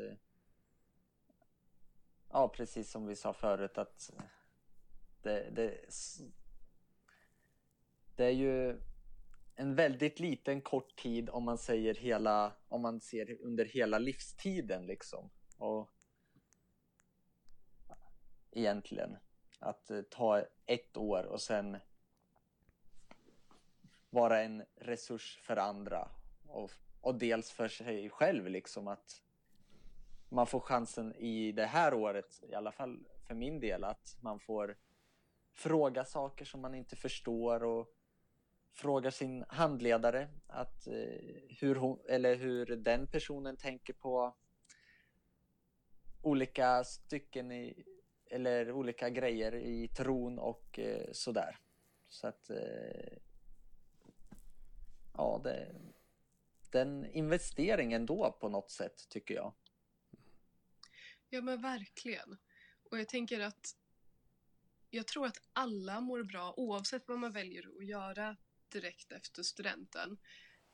[2.31, 4.11] Ja precis som vi sa förut att
[5.23, 5.81] det, det,
[8.17, 8.81] det är ju
[9.55, 14.87] en väldigt liten kort tid om man säger hela om man ser under hela livstiden
[14.87, 15.94] liksom och
[18.55, 19.17] egentligen.
[19.59, 21.77] Att eh, ta ett år och sen
[24.11, 26.09] vara en resurs för andra
[26.47, 29.23] och, och dels för sig själv liksom att
[30.29, 34.41] man får chansen i det här året, i alla fall för min del, att man
[34.41, 34.77] får
[35.53, 37.95] fråga saker som man inte förstår och
[38.73, 40.93] fråga sin handledare att, eh,
[41.49, 44.35] hur, hon, eller hur den personen tänker på
[46.23, 47.85] olika stycken i,
[48.35, 51.59] eller olika grejer i tron och eh, sådär.
[52.09, 53.19] Så att eh,
[55.15, 55.75] ja, det,
[56.71, 59.55] den är en investering ändå på något sätt tycker jag.
[61.29, 62.39] Ja men verkligen.
[62.91, 63.77] Och jag tänker att
[64.91, 68.37] jag tror att alla mår bra oavsett vad man väljer att göra
[68.69, 70.19] direkt efter studenten.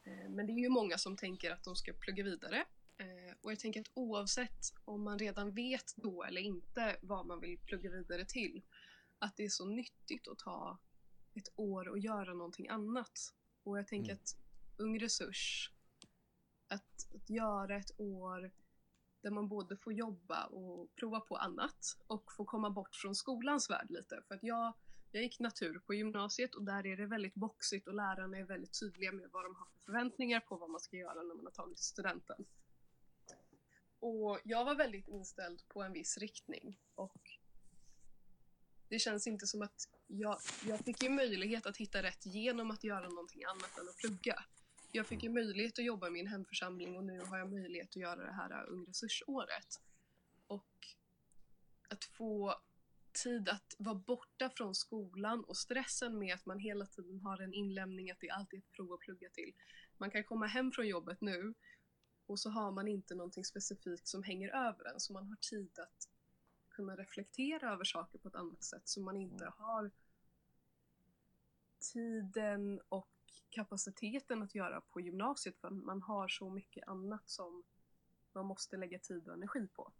[0.03, 2.65] Eh, men det är ju många som tänker att de ska plugga vidare.
[3.01, 7.41] Eh, Och jag tänker att oavsett om man redan vet då eller inte vad man
[7.41, 8.63] vill plugga vidare till,
[9.19, 10.79] att det är så nyttigt att ta
[11.35, 13.35] ett år och göra någonting annat.
[13.63, 14.23] Och jag tänker Mm.
[14.23, 14.37] att
[14.77, 15.71] Ung Resurs,
[16.69, 18.51] att, att göra ett år
[19.23, 23.71] där man både får jobba och prova på annat och få komma bort från skolans
[23.71, 24.23] värld lite.
[24.29, 24.73] För att jag,
[25.13, 28.81] jag gick natur på gymnasiet och där är det väldigt boxigt och lärarna är väldigt
[28.81, 31.53] tydliga med vad de har för förväntningar på vad man ska göra när man har
[31.53, 32.45] tagit studenten.
[34.01, 37.31] Och jag var väldigt inställd på en viss riktning och
[38.89, 42.85] det känns inte som att jag, jag fick ju möjlighet att hitta rätt genom att
[42.85, 44.45] göra någonting annat än att plugga.
[44.93, 47.97] Jag fick ju möjlighet att jobba i min hemförsamling och nu har jag möjlighet att
[47.97, 49.81] göra det här Ung Resursåret.
[50.47, 50.87] Och
[51.89, 52.55] att få
[53.13, 57.55] tid att vara borta från skolan och stressen med att man hela tiden har en
[57.55, 59.53] inlämning, att det alltid är ett prov att plugga till.
[59.99, 61.55] Man kan komma hem från jobbet nu
[62.31, 65.79] och så har man inte någonting specifikt som hänger över en, så man har tid
[65.79, 66.09] att
[66.69, 69.91] kunna reflektera över saker på ett annat sätt, så man inte har
[71.93, 73.09] tiden och
[73.51, 77.63] kapaciteten att göra på gymnasiet för man har så mycket annat som
[78.33, 79.93] man måste lägga tid och energi på.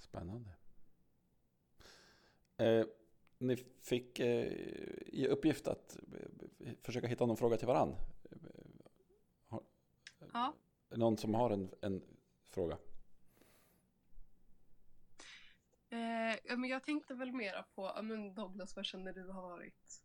[0.00, 0.50] Spännande.
[2.56, 2.86] Eh,
[3.38, 4.52] ni fick eh,
[5.06, 5.96] i uppgift att
[6.60, 7.96] eh, försöka hitta någon fråga till varann.
[10.32, 10.54] Ja.
[10.90, 12.02] Någon som har en, en
[12.44, 12.78] fråga?
[15.88, 19.42] Eh, ja, men jag tänkte väl mera på, ja, men Douglas, vad känner du har
[19.42, 20.02] varit?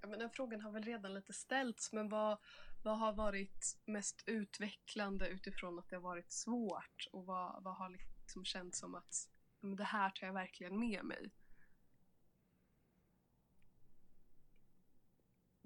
[0.00, 2.38] Ja, men den frågan har väl redan lite ställts, men vad,
[2.84, 7.08] vad har varit mest utvecklande utifrån att det har varit svårt?
[7.12, 9.28] Och vad, vad har liksom känts som att
[9.60, 11.30] det här tar jag verkligen med mig?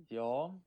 [0.08, 0.60] Ja.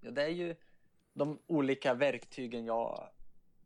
[0.00, 0.56] Ja, det är ju
[1.12, 3.08] de olika verktygen jag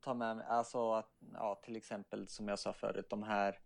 [0.00, 0.46] tar med mig.
[0.46, 3.60] Alltså att, ja, till exempel som jag sa förut, de här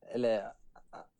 [0.00, 0.52] eller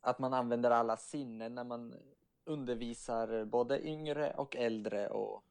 [0.01, 1.95] att man använder alla sinnen när man
[2.43, 5.43] undervisar både yngre och äldre och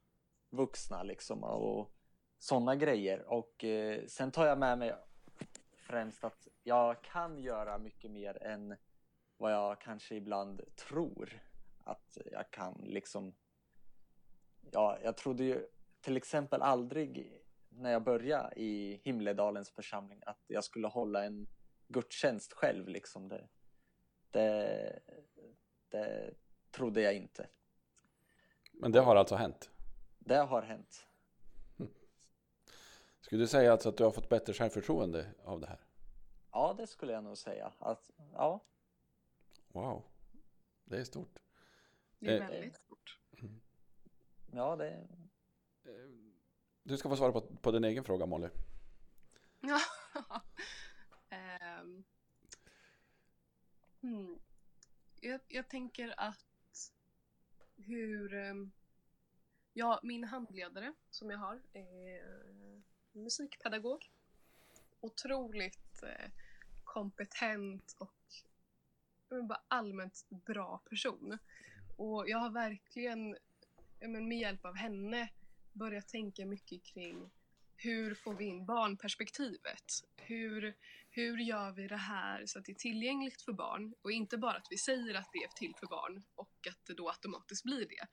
[0.51, 1.93] vuxna liksom och
[2.41, 3.33] sådana grejer.
[3.33, 4.95] Och eh, sen tar jag med mig
[5.73, 8.77] främst att jag kan göra mycket mer än
[9.37, 11.41] vad jag kanske ibland tror
[11.85, 13.35] att jag kan liksom.
[14.73, 15.67] Ja, jag trodde ju
[16.01, 21.47] till exempel aldrig när jag började i Himledalens församling att jag skulle hålla en
[21.89, 23.29] gudstjänst själv liksom.
[23.29, 23.49] Det,
[24.31, 25.01] det,
[25.89, 26.35] det
[26.71, 27.49] trodde jag inte.
[28.73, 29.71] Men det har alltså hänt.
[30.19, 31.10] Det har hänt.
[33.31, 35.81] Skulle du säga alltså att du har fått bättre självförtroende av det här?
[36.51, 37.73] Ja, det skulle jag nog säga.
[37.79, 38.65] Att, ja,
[39.69, 40.05] Wow,
[40.85, 41.39] det är stort.
[42.19, 43.19] Det är Eh, väldigt stort.
[44.53, 45.09] ja det,
[46.83, 48.49] Du ska få svara på, på din egen fråga Molly.
[49.61, 49.81] Ja.
[51.29, 52.05] Ehm.
[54.01, 54.39] hmm.
[55.21, 56.93] jag, jag tänker att
[57.77, 58.35] hur...
[58.35, 58.73] ehm,
[59.73, 62.51] ja, min handledare som jag har är
[63.13, 64.11] musikpedagog.
[65.01, 66.31] Otroligt eh,
[66.85, 68.15] kompetent och
[69.49, 71.39] bara allmänt bra person.
[71.97, 73.37] Och jag har verkligen
[74.01, 75.29] men, med hjälp av henne
[75.73, 77.31] börjat tänka mycket kring
[77.83, 79.85] hur får vi in barnperspektivet?
[80.17, 80.75] Hur,
[81.11, 83.95] hur gör vi det här så att det är tillgängligt för barn?
[84.03, 86.95] Och inte bara att vi säger att det är till för barn och att det
[86.95, 88.07] då automatiskt blir det.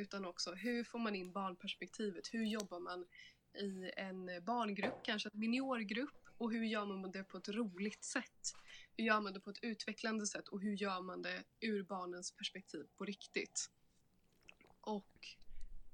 [0.00, 2.28] Utan också hur får man in barnperspektivet?
[2.32, 3.06] Hur jobbar man
[3.54, 6.28] i en barngrupp, kanske en juniorgrupp?
[6.38, 8.54] Och hur gör man det på ett roligt sätt?
[8.96, 10.48] Hur gör man det på ett utvecklande sätt?
[10.48, 13.70] Och hur gör man det ur barnens perspektiv på riktigt?
[14.80, 15.36] Och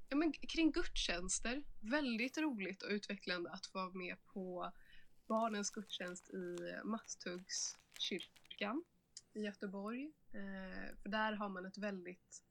[0.08, 1.62] ja, men, kring gudstjänster.
[1.80, 4.72] Väldigt roligt och utvecklande att få vara med på
[5.26, 8.84] barnens gudstjänst i Masthuggskyrkan
[9.32, 10.12] i Göteborg.
[10.32, 12.42] Eh, för där har man ett väldigt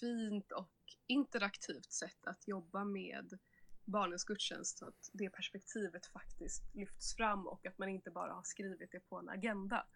[0.00, 0.72] fint och
[1.06, 3.38] interaktivt sätt att jobba med
[3.86, 8.42] barnens gudstjänst så att det perspektivet faktiskt lyfts fram och att man inte bara har
[8.42, 9.86] skrivit det på en agenda.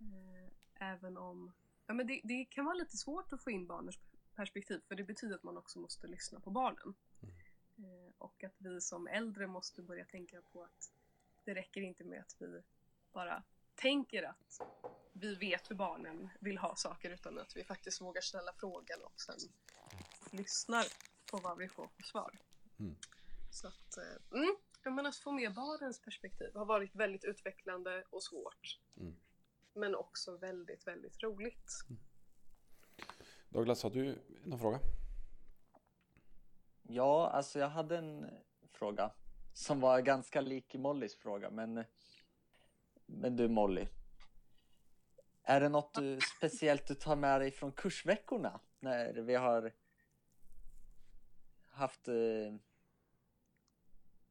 [0.00, 1.52] Eh, även om
[1.86, 3.98] ja, men det, det kan vara lite svårt att få in barnens
[4.34, 6.94] perspektiv för det betyder att man också måste lyssna på barnen.
[7.78, 10.92] Eh, och att vi som äldre måste börja tänka på att
[11.44, 12.62] det räcker inte med att vi
[13.12, 13.42] bara
[13.74, 14.60] tänker att
[15.12, 19.20] vi vet hur barnen vill ha saker utan att vi faktiskt vågar ställa frågan och
[19.20, 19.38] sen
[20.30, 20.84] lyssnar
[21.30, 22.38] på vad vi får för svar.
[22.78, 22.96] Mm.
[23.60, 28.04] Så att, eh, mm, jag menar, att få med barnens perspektiv har varit väldigt utvecklande
[28.10, 28.80] och svårt.
[28.96, 29.16] Mm.
[29.74, 31.72] Men också väldigt, väldigt roligt.
[33.48, 34.80] Douglas, har du någon fråga?
[36.82, 38.30] Ja, alltså jag hade en
[38.72, 39.12] fråga
[39.52, 41.84] som var ganska lik Mollys fråga, men,
[43.06, 43.88] men du Molly.
[45.42, 49.72] Är det något du, speciellt du tar med dig från kursveckorna när vi har
[51.68, 52.14] haft eh,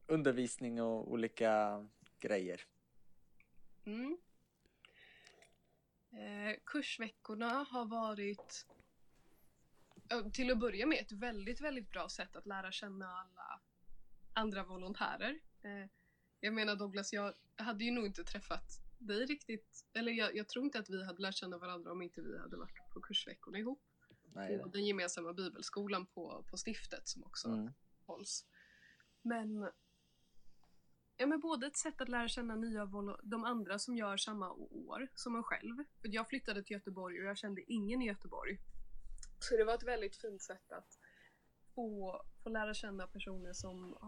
[0.08, 1.84] undervisning och olika
[2.20, 2.60] grejer?
[3.84, 4.18] Mm.
[6.12, 8.66] Eh, kursveckorna har varit
[10.32, 13.60] till att börja med ett väldigt, väldigt bra sätt att lära känna alla
[14.32, 15.40] andra volontärer.
[15.62, 15.90] Eh,
[16.40, 20.64] jag menar Douglas, jag hade ju nog inte träffat dig riktigt, eller jag, jag tror
[20.64, 23.82] inte att vi hade lärt känna varandra om inte vi hade varit på kursveckorna ihop.
[24.34, 27.72] Nej, På den gemensamma bibelskolan på, på stiftet som också mm.
[28.06, 28.44] hålls.
[29.22, 29.70] Men,
[31.18, 34.52] ja, men både ett sätt att lära känna nya volo- de andra som gör samma
[34.70, 35.76] år som en själv.
[36.00, 38.58] För jag flyttade till Göteborg och jag kände ingen i Göteborg.
[39.38, 40.98] Så det var ett väldigt fint sätt att
[41.74, 43.98] få, få lära känna personer som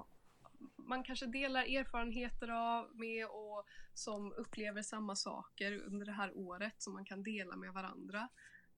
[0.77, 6.83] man kanske delar erfarenheter av med och som upplever samma saker under det här året
[6.83, 8.29] som man kan dela med varandra.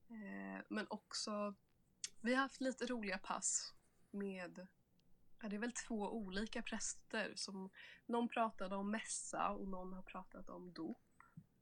[0.09, 1.55] Eh, men också,
[2.21, 3.75] vi har haft lite roliga pass
[4.11, 4.67] med
[5.43, 7.33] Ja, det är väl två olika präster.
[7.37, 7.71] Som,
[8.07, 10.99] någon pratade om mässa och någon har pratat om dop.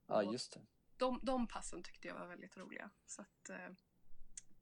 [0.07, 0.61] Ja, just det.
[0.97, 2.91] de, de passen tyckte jag var väldigt roliga.
[3.07, 3.69] Så att, eh,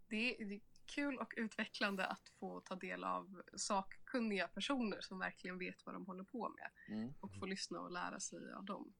[0.09, 5.19] det, är, det är kul och utvecklande att få ta del av sakkunniga personer som
[5.19, 6.71] verkligen vet vad de håller på med.
[6.97, 7.15] Mm.
[7.21, 8.95] Och få lyssna och lära sig av dem.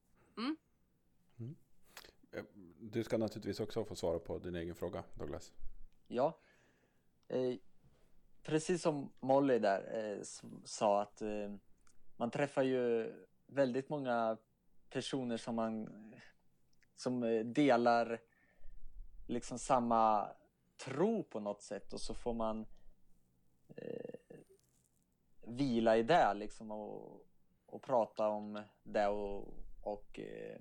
[2.31, 2.43] Eh,
[2.79, 5.53] Du ska naturligtvis också få svara på din egen fråga, Douglas.
[6.07, 6.39] Ja.
[8.43, 10.21] Precis som Molly där eh,
[10.63, 11.53] sa att eh,
[12.17, 13.13] man träffar ju
[13.47, 14.37] väldigt många
[14.89, 15.89] personer som man
[16.95, 18.19] som eh, delar
[19.27, 20.29] liksom samma
[20.77, 22.65] tro på något sätt och så får man
[23.75, 24.37] eh,
[25.41, 27.25] vila i det liksom och,
[27.65, 30.59] och prata om det och, och eh,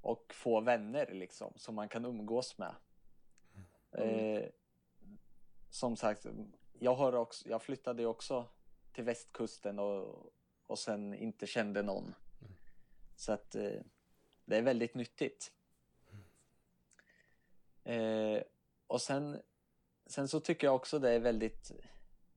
[0.00, 2.74] och få vänner liksom som man kan umgås med.
[3.92, 4.44] Eh,
[5.70, 6.26] som sagt,
[6.78, 8.46] jag, har också, jag flyttade också
[8.92, 10.32] till västkusten och,
[10.66, 12.14] och sen inte kände någon.
[13.16, 13.80] Så att eh,
[14.44, 15.52] det är väldigt nyttigt.
[17.84, 18.42] Eh,
[18.86, 19.42] och sen,
[20.06, 21.72] sen så tycker jag också det är väldigt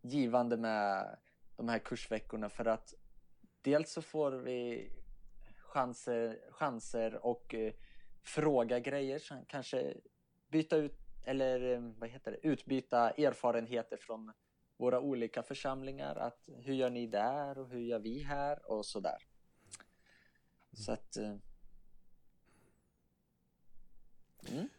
[0.02, 1.18] givande med
[1.56, 2.94] de här kursveckorna för att
[3.62, 4.90] dels så får vi
[5.60, 7.74] chanser, chanser och eh,
[8.24, 9.98] fråga grejer, kanske
[10.48, 14.34] byta ut eller eh, vad heter det, utbyta erfarenheter från
[14.78, 16.16] våra olika församlingar.
[16.16, 19.28] Att hur gör ni där och hur gör vi här och sådär.
[20.74, 21.18] Så att...
[21.18, 21.36] eh,
[24.50, 24.70] Mm,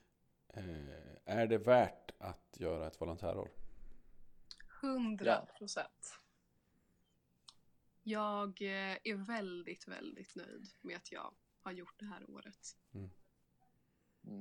[0.56, 3.50] Eh, är det värt att göra ett volontärår?
[4.80, 6.20] 100 procent.
[8.02, 12.76] Jag är väldigt, väldigt nöjd med att jag har gjort det här året.
[12.94, 13.10] mm,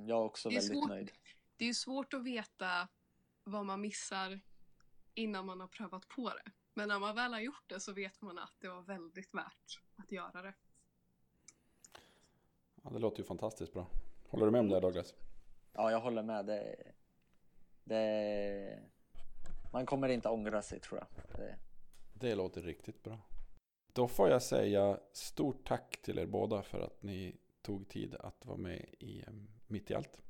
[0.08, 0.90] jag är också är väldigt svårt.
[0.90, 1.12] nöjd.
[1.64, 2.88] Det är svårt att veta
[3.44, 4.40] vad man missar
[5.14, 6.52] innan man har prövat på det.
[6.74, 9.82] Men när man väl har gjort det så vet man att det var väldigt värt
[9.96, 10.54] att göra det.
[12.84, 13.88] Ja, det låter ju fantastiskt bra.
[14.30, 15.14] Håller du med om det, Douglas?
[15.74, 16.46] Ja, jag håller med.
[16.46, 16.76] Det,
[17.84, 18.80] det,
[19.74, 21.40] man kommer inte ångra sig tror jag.
[21.40, 21.58] Det,
[22.14, 23.18] Det låter riktigt bra.
[23.94, 28.46] Då får jag säga stort tack till er båda för att ni tog tid att
[28.46, 29.34] vara med i eh,
[29.68, 30.24] Mitt i allt.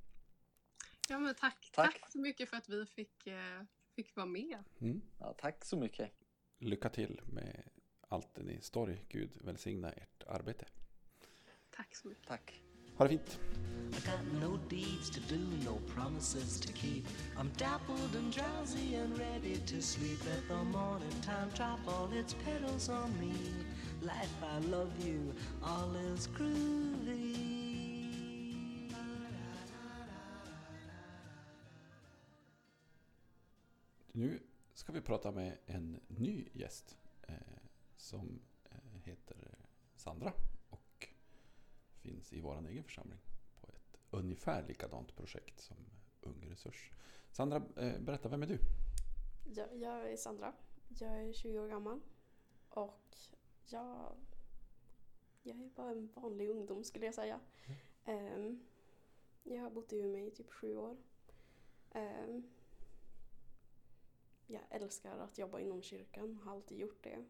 [1.09, 1.93] Ja, men tack, Tack.
[2.01, 2.11] tack.
[2.11, 3.61] så mycket för att vi fick, eh,
[3.95, 4.63] fick vara med.
[4.81, 5.01] Mm.
[5.19, 6.11] ja, tack så mycket.
[6.59, 7.63] Lycka till med
[8.07, 8.97] allt det ni står i.
[9.09, 10.65] Gud välsigna ert arbete.
[11.75, 12.27] Tack så mycket.
[12.27, 12.61] Tack.
[12.97, 13.39] Ha det fint!
[13.91, 17.05] I got no deeds to do, no promises to keep.
[17.37, 20.19] I'm dappled and drowsy and ready to sleep.
[20.25, 23.33] Let the morning time drop all its petals on me.
[24.01, 25.33] Life, I love you,
[25.63, 27.32] all is groovy.
[34.15, 34.39] Nu
[34.73, 37.35] ska vi prata med en ny gäst eh,
[37.95, 39.57] som eh, heter
[39.95, 40.33] Sandra
[40.69, 41.07] och
[42.01, 43.19] finns i vår egen församling
[43.61, 45.77] på ett ungefär likadant projekt som
[46.21, 46.91] Ung Resurs.
[47.31, 48.59] Sandra, eh, berätta, vem är du?
[49.55, 50.53] Ja, jag är Sandra.
[50.87, 52.01] Jag är 20 år gammal
[52.69, 53.17] och
[53.65, 54.15] jag,
[55.43, 57.39] jag är bara en vanlig ungdom skulle jag säga.
[58.05, 58.65] Ehm,
[59.43, 60.97] jag har bott i Umeå i typ sju år.
[61.91, 62.52] Ehm,
[64.47, 67.25] jag älskar att jobba inom kyrkan, har alltid gjort det.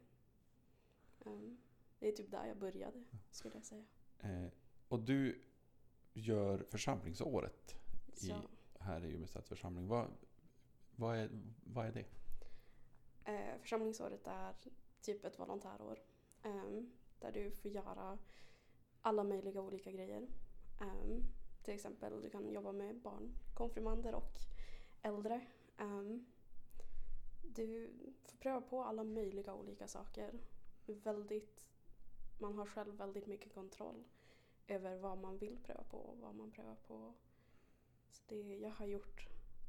[1.25, 1.57] Ehm,
[1.99, 3.85] det är typ där jag började skulle jag säga.
[4.19, 4.47] Eh,
[4.87, 5.41] och du
[6.13, 7.75] gör församlingsåret
[8.21, 8.33] i,
[8.79, 9.87] här i Umeå stadsförsamling.
[9.87, 10.07] Vad,
[10.95, 11.29] vad, är,
[11.63, 12.05] vad är det?
[13.31, 14.53] Eh, församlingsåret är
[15.01, 15.99] typ ett volontärår.
[16.43, 18.17] ehm, där du får göra
[19.01, 20.27] alla möjliga olika grejer.
[20.81, 21.23] Ehm,
[21.63, 24.37] till exempel du kan jobba med barn, konfirmander och
[25.01, 25.41] äldre.
[27.43, 27.91] Du
[28.23, 30.39] får pröva på alla möjliga olika saker.
[30.85, 31.63] Väldigt,
[32.39, 34.03] man har själv väldigt mycket kontroll
[34.67, 37.13] över vad man vill pröva på och vad man prövar på.
[38.11, 39.27] Så det, jag har gjort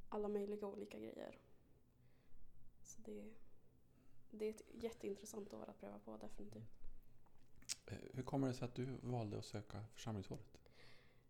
[0.09, 1.39] alla möjliga olika grejer.
[2.83, 3.35] Så det,
[4.31, 6.85] det är ett jätteintressant år att pröva på definitivt.
[7.87, 10.59] Eh, hur kommer det sig att du valde att söka församlingsåret?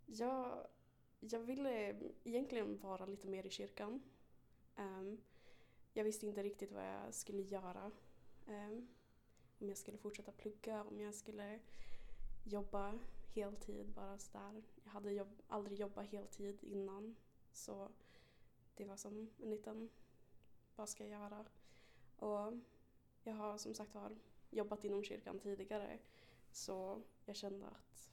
[0.06, 0.66] Jag,
[1.20, 4.02] jag ville egentligen vara lite mer i kyrkan.
[4.76, 5.20] Ehm,
[5.96, 7.90] jag visste inte riktigt vad jag skulle göra.
[8.46, 8.88] Um,
[9.60, 11.60] om jag skulle fortsätta plugga, om jag skulle
[12.44, 12.98] jobba
[13.34, 14.62] heltid bara sådär.
[14.84, 17.16] Jag hade jobb, aldrig jobbat heltid innan.
[17.52, 17.90] Så
[18.74, 19.90] det var som en liten,
[20.76, 21.44] vad ska jag göra?
[22.16, 22.52] Och
[23.22, 24.16] jag har som sagt var
[24.50, 25.98] jobbat inom kyrkan tidigare.
[26.52, 28.10] Så jag kände att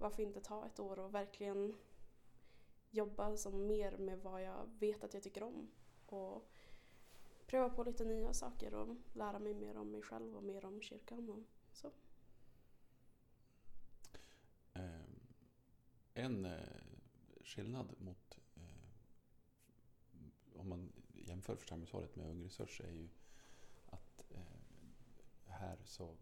[0.00, 1.74] varför inte ta ett år och verkligen
[2.90, 5.70] jobba som mer med vad jag vet att jag tycker om.
[6.06, 6.48] Och
[7.46, 10.80] pröva på lite nya saker och lära mig mer om mig själv och mer om
[10.80, 11.42] kyrkan och
[11.72, 11.92] så.
[14.72, 15.00] Eh,
[16.14, 16.58] en eh,
[17.44, 18.62] skillnad mot eh,
[20.60, 23.08] om man jämför församlingsåret med Ung Resurs är ju
[23.86, 24.32] att
[25.46, 26.16] här så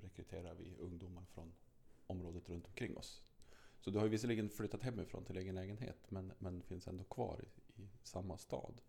[0.00, 1.52] rekryterar vi ungdomar från
[2.06, 3.22] området runt omkring oss.
[3.80, 7.44] Så du har ju visserligen flyttat hemifrån till egen lägenhet men, men finns ändå kvar
[7.44, 8.80] i, i samma stad.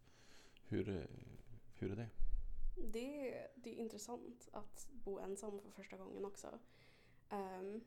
[0.67, 1.07] Hur,
[1.81, 2.09] hur är det?
[2.75, 6.59] Det, det är intressant att bo ensam för första gången också.
[7.29, 7.81] Ehm,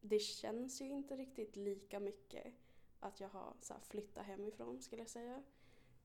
[0.00, 2.54] det känns ju inte riktigt lika mycket
[3.00, 5.42] att jag har så här, flyttat hemifrån skulle jag säga.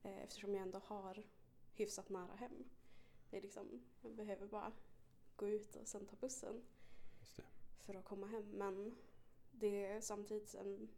[0.02, 1.22] Eh, eftersom jag ändå har
[1.74, 2.64] hyfsat nära hem.
[3.30, 4.72] Det är liksom, jag behöver bara
[5.36, 6.62] gå ut och sen ta bussen
[7.80, 8.44] för att komma hem.
[8.50, 8.96] Men
[9.52, 10.88] det är samtidigt en,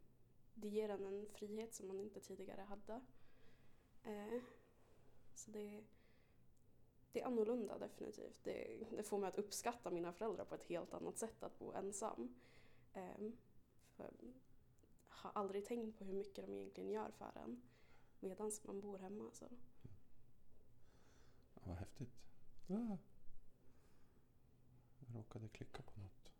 [0.53, 3.01] det ger en en frihet som man inte tidigare hade.
[4.03, 4.41] Eh,
[5.35, 5.83] så det,
[7.13, 8.43] det är annorlunda definitivt.
[8.43, 11.71] Det, det får mig att uppskatta mina föräldrar på ett helt annat sätt att bo
[11.71, 12.35] ensam.
[12.93, 13.31] Eh,
[13.95, 14.33] för jag
[15.07, 17.61] har aldrig tänkt på hur mycket de egentligen gör för en
[18.19, 19.29] medan man bor hemma.
[19.33, 19.45] Så.
[21.53, 22.13] Ja, vad häftigt.
[22.69, 22.97] Ah.
[24.99, 26.33] Jag råkade klicka på något.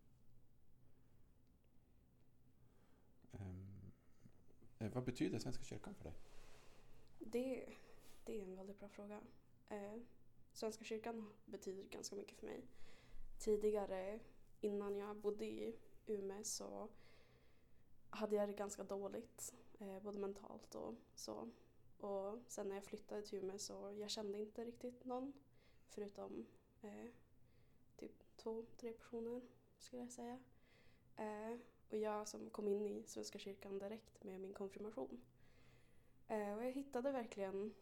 [4.78, 6.14] Eh, vad betyder Svenska kyrkan för dig?
[7.18, 7.66] Det,
[8.24, 9.20] det är en väldigt bra fråga.
[9.68, 9.96] Eh,
[10.54, 12.66] Svenska kyrkan betyder ganska mycket för mig.
[13.38, 14.20] Tidigare,
[14.60, 15.76] innan jag bodde i
[16.06, 16.88] Umeå, så
[18.10, 19.54] hade jag det ganska dåligt.
[19.78, 21.50] Eh, både mentalt och så.
[21.98, 25.32] Och sen när jag flyttade till Umeå så jag kände inte riktigt någon.
[25.88, 26.46] Förutom
[26.82, 27.10] eh,
[27.96, 29.42] typ två, tre personer
[29.78, 30.38] skulle jag säga.
[31.16, 31.58] Eh,
[31.90, 35.20] och jag som kom in i Svenska kyrkan direkt med min konfirmation.
[36.28, 37.74] Eh, och jag hittade verkligen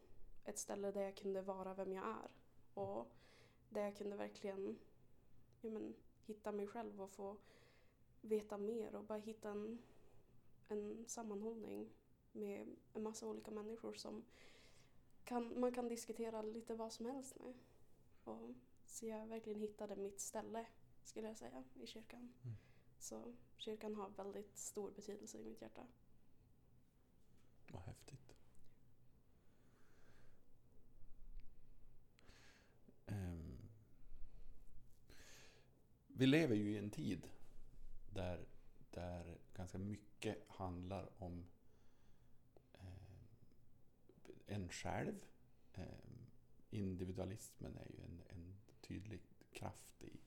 [0.45, 2.41] ett ställe där jag kunde vara vem jag är.
[2.75, 3.07] Och
[3.68, 4.79] där jag kunde verkligen
[5.61, 5.95] ja, men,
[6.27, 7.37] hitta mig själv och få
[8.20, 9.79] veta mer och bara hitta en,
[10.68, 11.89] en sammanhållning
[12.33, 14.25] med en massa olika människor som
[15.25, 17.55] kan, man kan diskutera lite vad som helst med.
[18.25, 18.55] Och,
[18.87, 20.66] så jag verkligen hittade mitt ställe,
[21.05, 22.33] skulle jag säga, i kyrkan.
[22.45, 22.57] Mm.
[22.99, 25.87] Så kyrkan har väldigt stor betydelse i mitt hjärta.
[27.73, 28.32] Vad häftigt.
[36.23, 37.29] Vi lever ju i en tid
[38.11, 38.47] där,
[38.91, 41.47] där ganska mycket handlar om
[42.73, 42.87] eh,
[44.47, 45.25] en själv.
[45.75, 45.85] Eh,
[46.70, 49.20] individualismen är ju en, en tydlig
[49.53, 50.20] kraft i,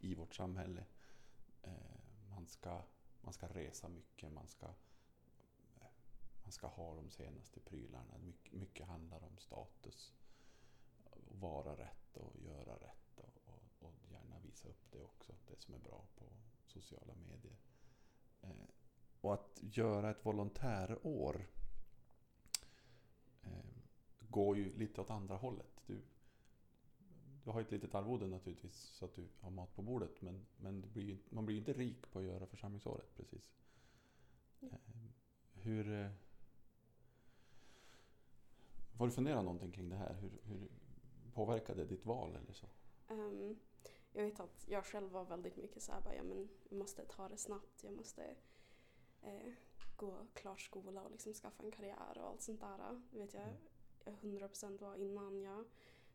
[0.00, 0.84] i vårt samhälle.
[1.62, 1.72] Eh,
[2.30, 2.82] man, ska,
[3.20, 4.74] man ska resa mycket, man ska
[6.42, 8.18] man ska ha de senaste prylarna.
[8.18, 10.12] Mycket, mycket handlar om status.
[11.40, 15.32] Vara rätt och göra rätt och, och, och gärna visa upp det också.
[15.48, 16.24] Det som är bra på
[16.66, 17.56] sociala medier.
[18.42, 18.50] Eh,
[19.20, 21.46] och att göra ett volontärår
[23.42, 23.50] eh,
[24.28, 25.82] går ju lite åt andra hållet.
[25.86, 26.00] Du,
[27.44, 30.20] du har ett litet arvode naturligtvis så att du har mat på bordet.
[30.22, 33.52] Men, men blir, ju- man blir ju inte rik på att göra församlingsåret precis.
[34.60, 34.72] Mm.
[34.74, 34.80] Eh,
[35.54, 35.92] Hur...
[35.92, 36.10] eh,
[38.98, 40.14] Har du funderat någonting kring det här?
[40.14, 40.68] Hur, hur
[41.34, 42.66] påverkade det ditt val eller så?
[43.08, 43.56] Ehm,
[44.14, 47.04] jag vet att jag själv var väldigt mycket så här, bara, ja, men jag måste
[47.04, 48.36] ta det snabbt, jag måste
[49.22, 49.52] eh,
[49.96, 53.00] gå klart skola och liksom skaffa en karriär och allt sånt där.
[53.10, 53.56] Det vet jag,
[54.04, 55.64] jag 100% var innan jag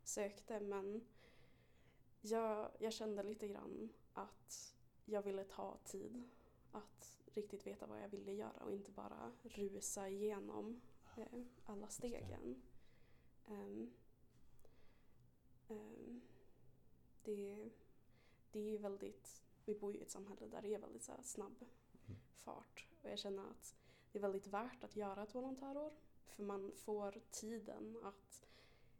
[0.03, 1.01] sökte men
[2.21, 4.75] jag, jag kände lite grann att
[5.05, 6.29] jag ville ta tid
[6.71, 10.81] att riktigt veta vad jag ville göra och inte bara rusa igenom
[11.17, 12.61] eh, alla stegen.
[13.47, 13.91] Ehm,
[15.67, 16.21] ehm,
[17.23, 17.69] det,
[18.51, 21.21] det är väldigt, vi bor ju i ett samhälle där det är väldigt så här
[21.23, 21.65] snabb
[22.07, 22.21] Mm.
[22.37, 23.75] fart och jag känner att
[24.11, 25.93] det är väldigt värt att göra ett volontärår
[26.25, 28.45] för man får tiden att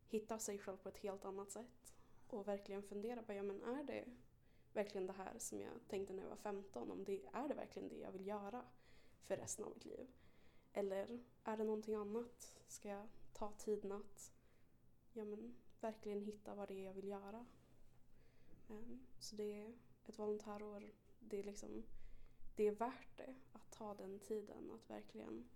[0.08, 1.94] hitta sig själv på ett helt annat sätt
[2.28, 4.06] och verkligen fundera på, ja men är det
[4.74, 6.92] verkligen det här som jag tänkte när jag var 15?
[6.92, 8.66] Om det, är det verkligen det jag vill göra
[9.24, 10.08] för resten av mitt liv?
[10.74, 12.54] Eller är det någonting annat?
[12.68, 14.34] Ska jag ta tiden att
[15.14, 17.46] ja, men, verkligen hitta vad det är jag vill göra?
[18.70, 19.74] Ehm, så det är
[20.08, 21.84] ett volontärår, det är liksom
[22.56, 25.50] det är värt det att ta den tiden att verkligen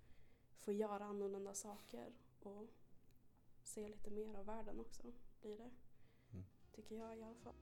[0.58, 2.68] få göra annorlunda saker och
[3.64, 5.04] se lite mer av världen också
[5.42, 5.72] blir det.
[6.32, 6.46] Mm.
[6.76, 7.54] Tycker jag i alla fall.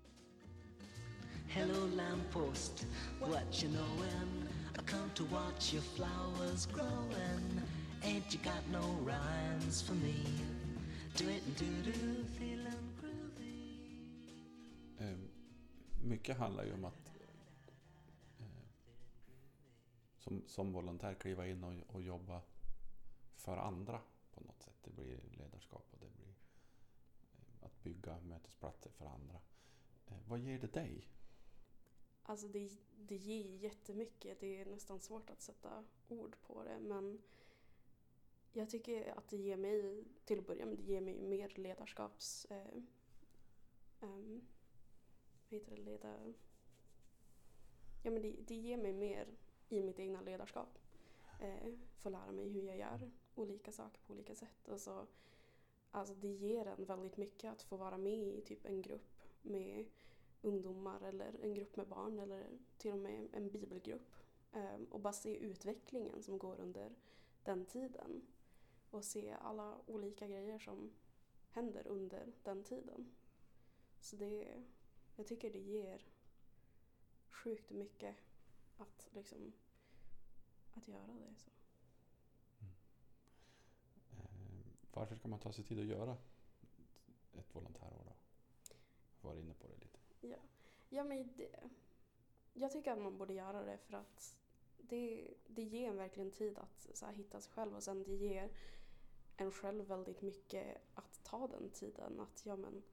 [1.47, 2.85] Hello, lamppost,
[3.19, 4.47] what you knowin'?
[4.75, 7.61] I come to watch your flowers growing.
[8.03, 10.23] Ain't you got no rhymes for me?
[11.17, 12.23] Do it and do do,
[16.03, 17.11] mycket handlar ju om att
[18.39, 18.45] eh,
[20.17, 22.41] som, som volontär kliva in och, och jobba
[23.35, 24.01] för andra
[24.33, 24.75] på något sätt.
[24.83, 26.33] Det blir ledarskap och det blir
[27.33, 29.39] eh, att bygga mötesplatser för andra.
[30.07, 31.07] Eh, vad ger det dig?
[32.23, 34.39] Alltså det, det ger jättemycket.
[34.39, 37.21] Det är nästan svårt att sätta ord på det men
[38.53, 42.45] jag tycker att det ger mig, till att börja med, det ger mig mer ledarskaps...
[42.45, 42.83] Eh,
[44.01, 44.41] ehm,
[45.51, 45.81] vad heter det?
[45.81, 46.33] Leda...
[48.03, 49.27] Ja men det, det ger mig mer
[49.69, 50.79] i mitt egna ledarskap.
[51.39, 54.67] Eh, få lära mig hur jag gör olika saker på olika sätt.
[54.67, 55.07] Och så,
[55.91, 59.85] alltså det ger en väldigt mycket att få vara med i typ en grupp med
[60.41, 62.47] ungdomar eller en grupp med barn eller
[62.77, 64.15] till och med en bibelgrupp.
[64.53, 66.95] Eh, och bara se utvecklingen som går under
[67.43, 68.21] den tiden.
[68.89, 70.91] Och se alla olika grejer som
[71.49, 73.11] händer under den tiden.
[73.99, 74.63] Så det,
[75.15, 76.01] jag tycker det ger
[77.29, 78.15] sjukt mycket
[78.77, 79.53] att liksom
[80.73, 81.35] att göra det.
[81.35, 81.51] Så.
[84.11, 86.17] Eh, varför ska man ta sig tid att göra
[87.33, 88.13] ett volontärår då?
[89.21, 89.99] Jag var inne på det lite.
[90.21, 90.37] Ja,
[90.89, 91.69] ja men det,
[92.53, 94.35] jag tycker att man borde göra det för att
[94.77, 98.13] det, det ger en verkligen tid att så här, hitta sig själv och sen det
[98.13, 98.51] ger
[99.37, 102.19] en själv väldigt mycket att ta den tiden.
[102.19, 102.83] Att ja, men,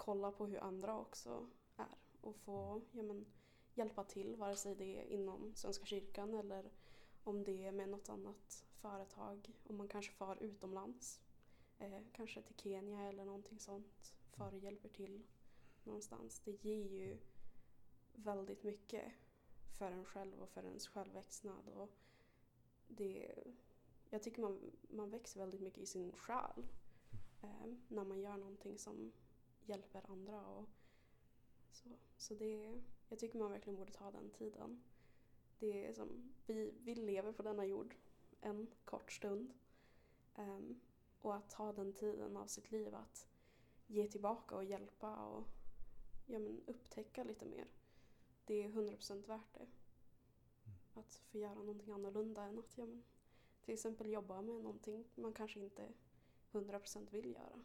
[0.00, 1.46] kolla på hur andra också
[1.76, 3.26] är och få ja, men,
[3.74, 6.70] hjälpa till vare sig det är inom Svenska kyrkan eller
[7.24, 9.54] om det är med något annat företag.
[9.64, 11.20] Om man kanske far utomlands,
[11.78, 15.22] eh, kanske till Kenya eller någonting sånt, far och hjälper till
[15.84, 16.40] någonstans.
[16.44, 17.18] Det ger ju
[18.12, 19.12] väldigt mycket
[19.78, 21.68] för en själv och för ens självväxnad.
[21.68, 21.90] Och
[22.88, 23.34] det,
[24.10, 26.66] jag tycker man, man växer väldigt mycket i sin själ
[27.42, 29.12] eh, när man gör någonting som
[29.70, 30.46] hjälper andra.
[30.46, 30.68] Och
[31.70, 34.82] så så det, jag tycker man verkligen borde ta den tiden.
[35.58, 37.94] Det är som, vi, vi lever på denna jord
[38.40, 39.52] en kort stund.
[40.34, 40.80] Ehm,
[41.20, 43.28] och att ta den tiden av sitt liv att
[43.86, 45.46] ge tillbaka och hjälpa och
[46.26, 47.66] ja, men upptäcka lite mer.
[48.44, 49.66] Det är 100% värt det.
[50.94, 53.02] Att få göra någonting annorlunda än att ja, men,
[53.64, 55.92] till exempel jobba med någonting man kanske inte
[56.52, 57.64] 100% vill göra.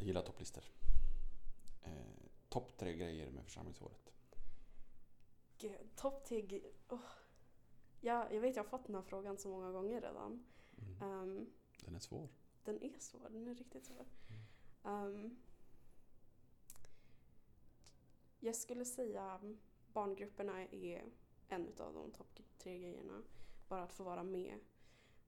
[0.00, 0.64] Jag gillar topplistor.
[1.82, 1.92] Eh,
[2.48, 4.12] Topp tre grejer med församlingsåret.
[5.58, 7.00] Gud, Topp gre- åh.
[8.00, 10.44] Ja, jag vet jag har fått den här frågan så många gånger redan.
[10.78, 11.02] Mm.
[11.02, 11.46] Ehm,
[11.84, 12.28] Den är svår.
[12.64, 14.06] den är svår, den är riktigt svår.
[14.84, 15.36] Ehm,
[18.40, 19.40] jag skulle säga
[19.92, 21.04] barngrupperna är
[21.48, 23.22] en av de topp tre grejerna.
[23.68, 24.58] Bara att få vara med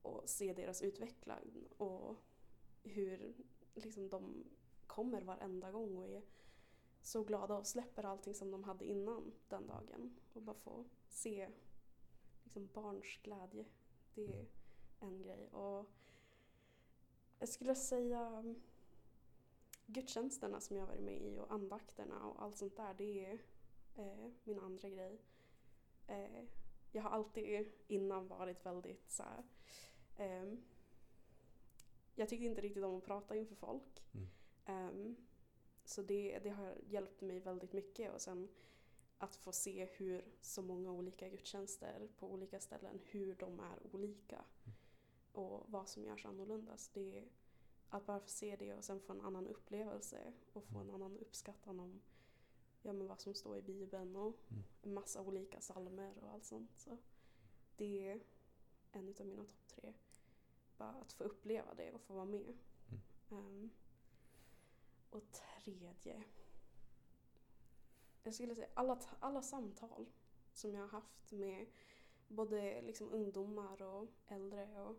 [0.01, 2.15] och se deras utveckling och
[2.83, 3.33] hur
[3.75, 4.43] liksom, de
[4.93, 6.21] kommer varenda gång och är
[7.01, 10.19] så glada och släpper allting som de hade innan den dagen.
[10.33, 11.49] Och bara få se
[12.43, 13.65] liksom, barns glädje.
[14.15, 14.45] Det är
[14.99, 15.49] en grej.
[15.49, 15.89] Och
[17.39, 18.61] jag skulle säga mm,
[19.85, 23.39] gudstjänsterna som jag varit med i och andakterna och allt sånt där, det är
[23.95, 25.21] eh, min andra grej.
[26.07, 26.43] Eh,
[26.91, 29.43] jag har alltid innan varit väldigt så här,
[30.15, 30.53] eh,
[32.15, 34.03] jag tyckte inte riktigt om att prata inför folk.
[34.13, 34.27] Mm.
[34.65, 35.15] Ehm,
[35.85, 38.47] så det, det har hjälpt mig väldigt mycket och sen
[39.17, 44.45] att få se hur så många olika gudstjänster på olika ställen, hur de är olika
[45.31, 46.77] och vad som görs annorlunda.
[46.77, 47.27] Så det är
[47.89, 51.17] att bara få se det och sen få en annan upplevelse och få en annan
[51.17, 52.01] uppskattan om
[52.81, 54.63] ja, men vad som står i Bibeln och Mm.
[54.81, 56.77] en massa olika salmer och allt sånt.
[56.77, 56.97] Så
[57.75, 58.23] det är
[58.91, 59.93] en av mina topp tre.
[60.77, 62.57] Bara att få uppleva det och få vara med.
[63.31, 63.69] Ehm,
[65.15, 66.23] och tredje.
[68.23, 70.05] Jag skulle säga alla, alla samtal
[70.53, 71.65] som jag har haft med
[72.27, 74.97] både liksom ungdomar och äldre och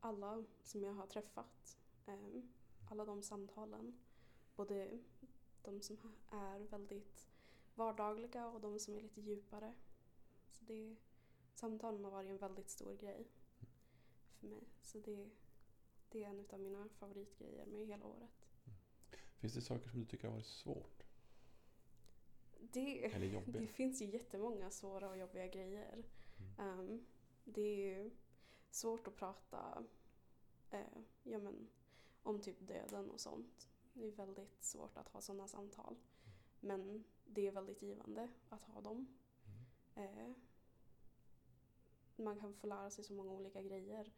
[0.00, 1.78] alla som jag har träffat.
[2.06, 2.52] Ehm,
[2.90, 4.00] alla de samtalen.
[4.56, 4.98] Både
[5.62, 5.98] de som
[6.30, 7.28] är väldigt
[7.74, 9.74] vardagliga och de som är lite djupare.
[10.50, 10.96] Så det,
[11.54, 13.28] samtalen har varit en väldigt stor grej
[14.40, 14.68] för mig.
[14.82, 15.30] Så det,
[16.08, 18.43] det är en av mina favoritgrejer med hela året.
[19.38, 21.04] Finns det saker som du tycker har varit svårt?
[22.60, 23.52] Det, Eller jobbigt?
[23.52, 26.04] det finns ju jättemånga svåra och jobbiga grejer.
[26.58, 27.06] Ehm,
[27.44, 28.10] det är ju
[28.70, 29.84] svårt att prata
[30.70, 31.68] eh, ja, men,
[32.22, 33.68] om typ döden och sånt.
[33.92, 35.96] Det är väldigt svårt att ha sådana samtal.
[36.60, 39.06] Men det är väldigt givande att ha dem.
[39.94, 40.32] Eh,
[42.16, 44.12] man kan få lära sig så många olika grejer.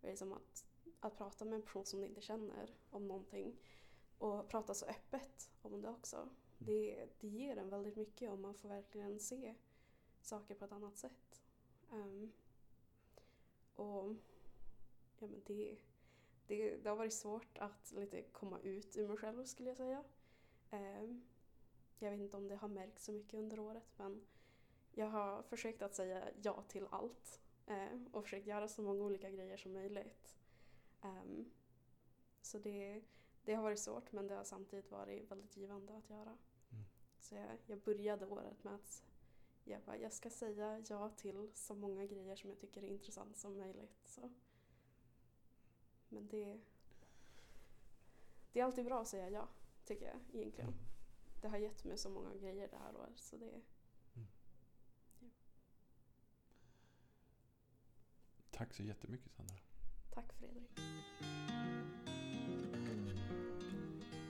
[0.00, 0.64] Det är som att,
[1.00, 3.56] att prata med en person som du inte känner om någonting
[4.20, 6.28] och prata så öppet om det också.
[6.58, 9.54] Det, det ger en väldigt mycket om man får verkligen se
[10.20, 11.42] saker på ett annat sätt.
[11.90, 12.32] Um,
[13.74, 14.14] och
[15.18, 15.78] ja, men det,
[16.46, 20.04] det, det har varit svårt att lite komma ut ur mig själv skulle jag säga.
[20.70, 21.22] Um,
[21.98, 24.26] jag vet inte om det har märkts så mycket under året men
[24.92, 27.40] jag har försökt att säga ja till allt
[27.70, 30.36] uh, och försökt göra så många olika grejer som möjligt.
[31.02, 31.50] Um,
[32.42, 33.02] så det,
[33.44, 36.38] det har varit svårt men det har samtidigt varit väldigt givande att göra.
[36.70, 36.84] Mm.
[37.20, 39.04] Så jag, jag började året med att
[39.64, 43.36] jag, bara, jag ska säga ja till så många grejer som jag tycker är intressant
[43.36, 43.98] som möjligt.
[44.06, 44.30] Så.
[46.08, 46.60] Men det,
[48.52, 49.48] det är alltid bra att säga ja,
[49.84, 50.74] tycker jag egentligen.
[51.42, 53.18] Det har gett mig så många grejer det här året.
[53.18, 53.60] Så det,
[58.60, 59.54] Tack så jättemycket Sandra.
[60.10, 60.80] tack Fredrik.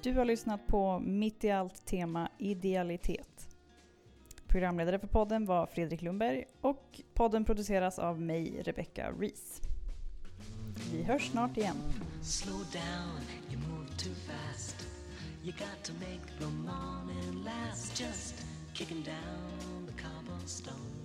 [0.03, 3.49] Du har lyssnat på Mitt i allt tema idealitet.
[4.47, 9.61] Programledare för podden var Fredrik Lundberg och podden produceras av mig, Rebecca Rees.
[10.93, 11.77] Vi hörs snart igen.
[12.23, 13.21] Slow down,
[13.51, 14.87] you move too fast.
[15.43, 18.01] You got to make the morning last.
[18.01, 21.00] Just kicking down the cobblestone.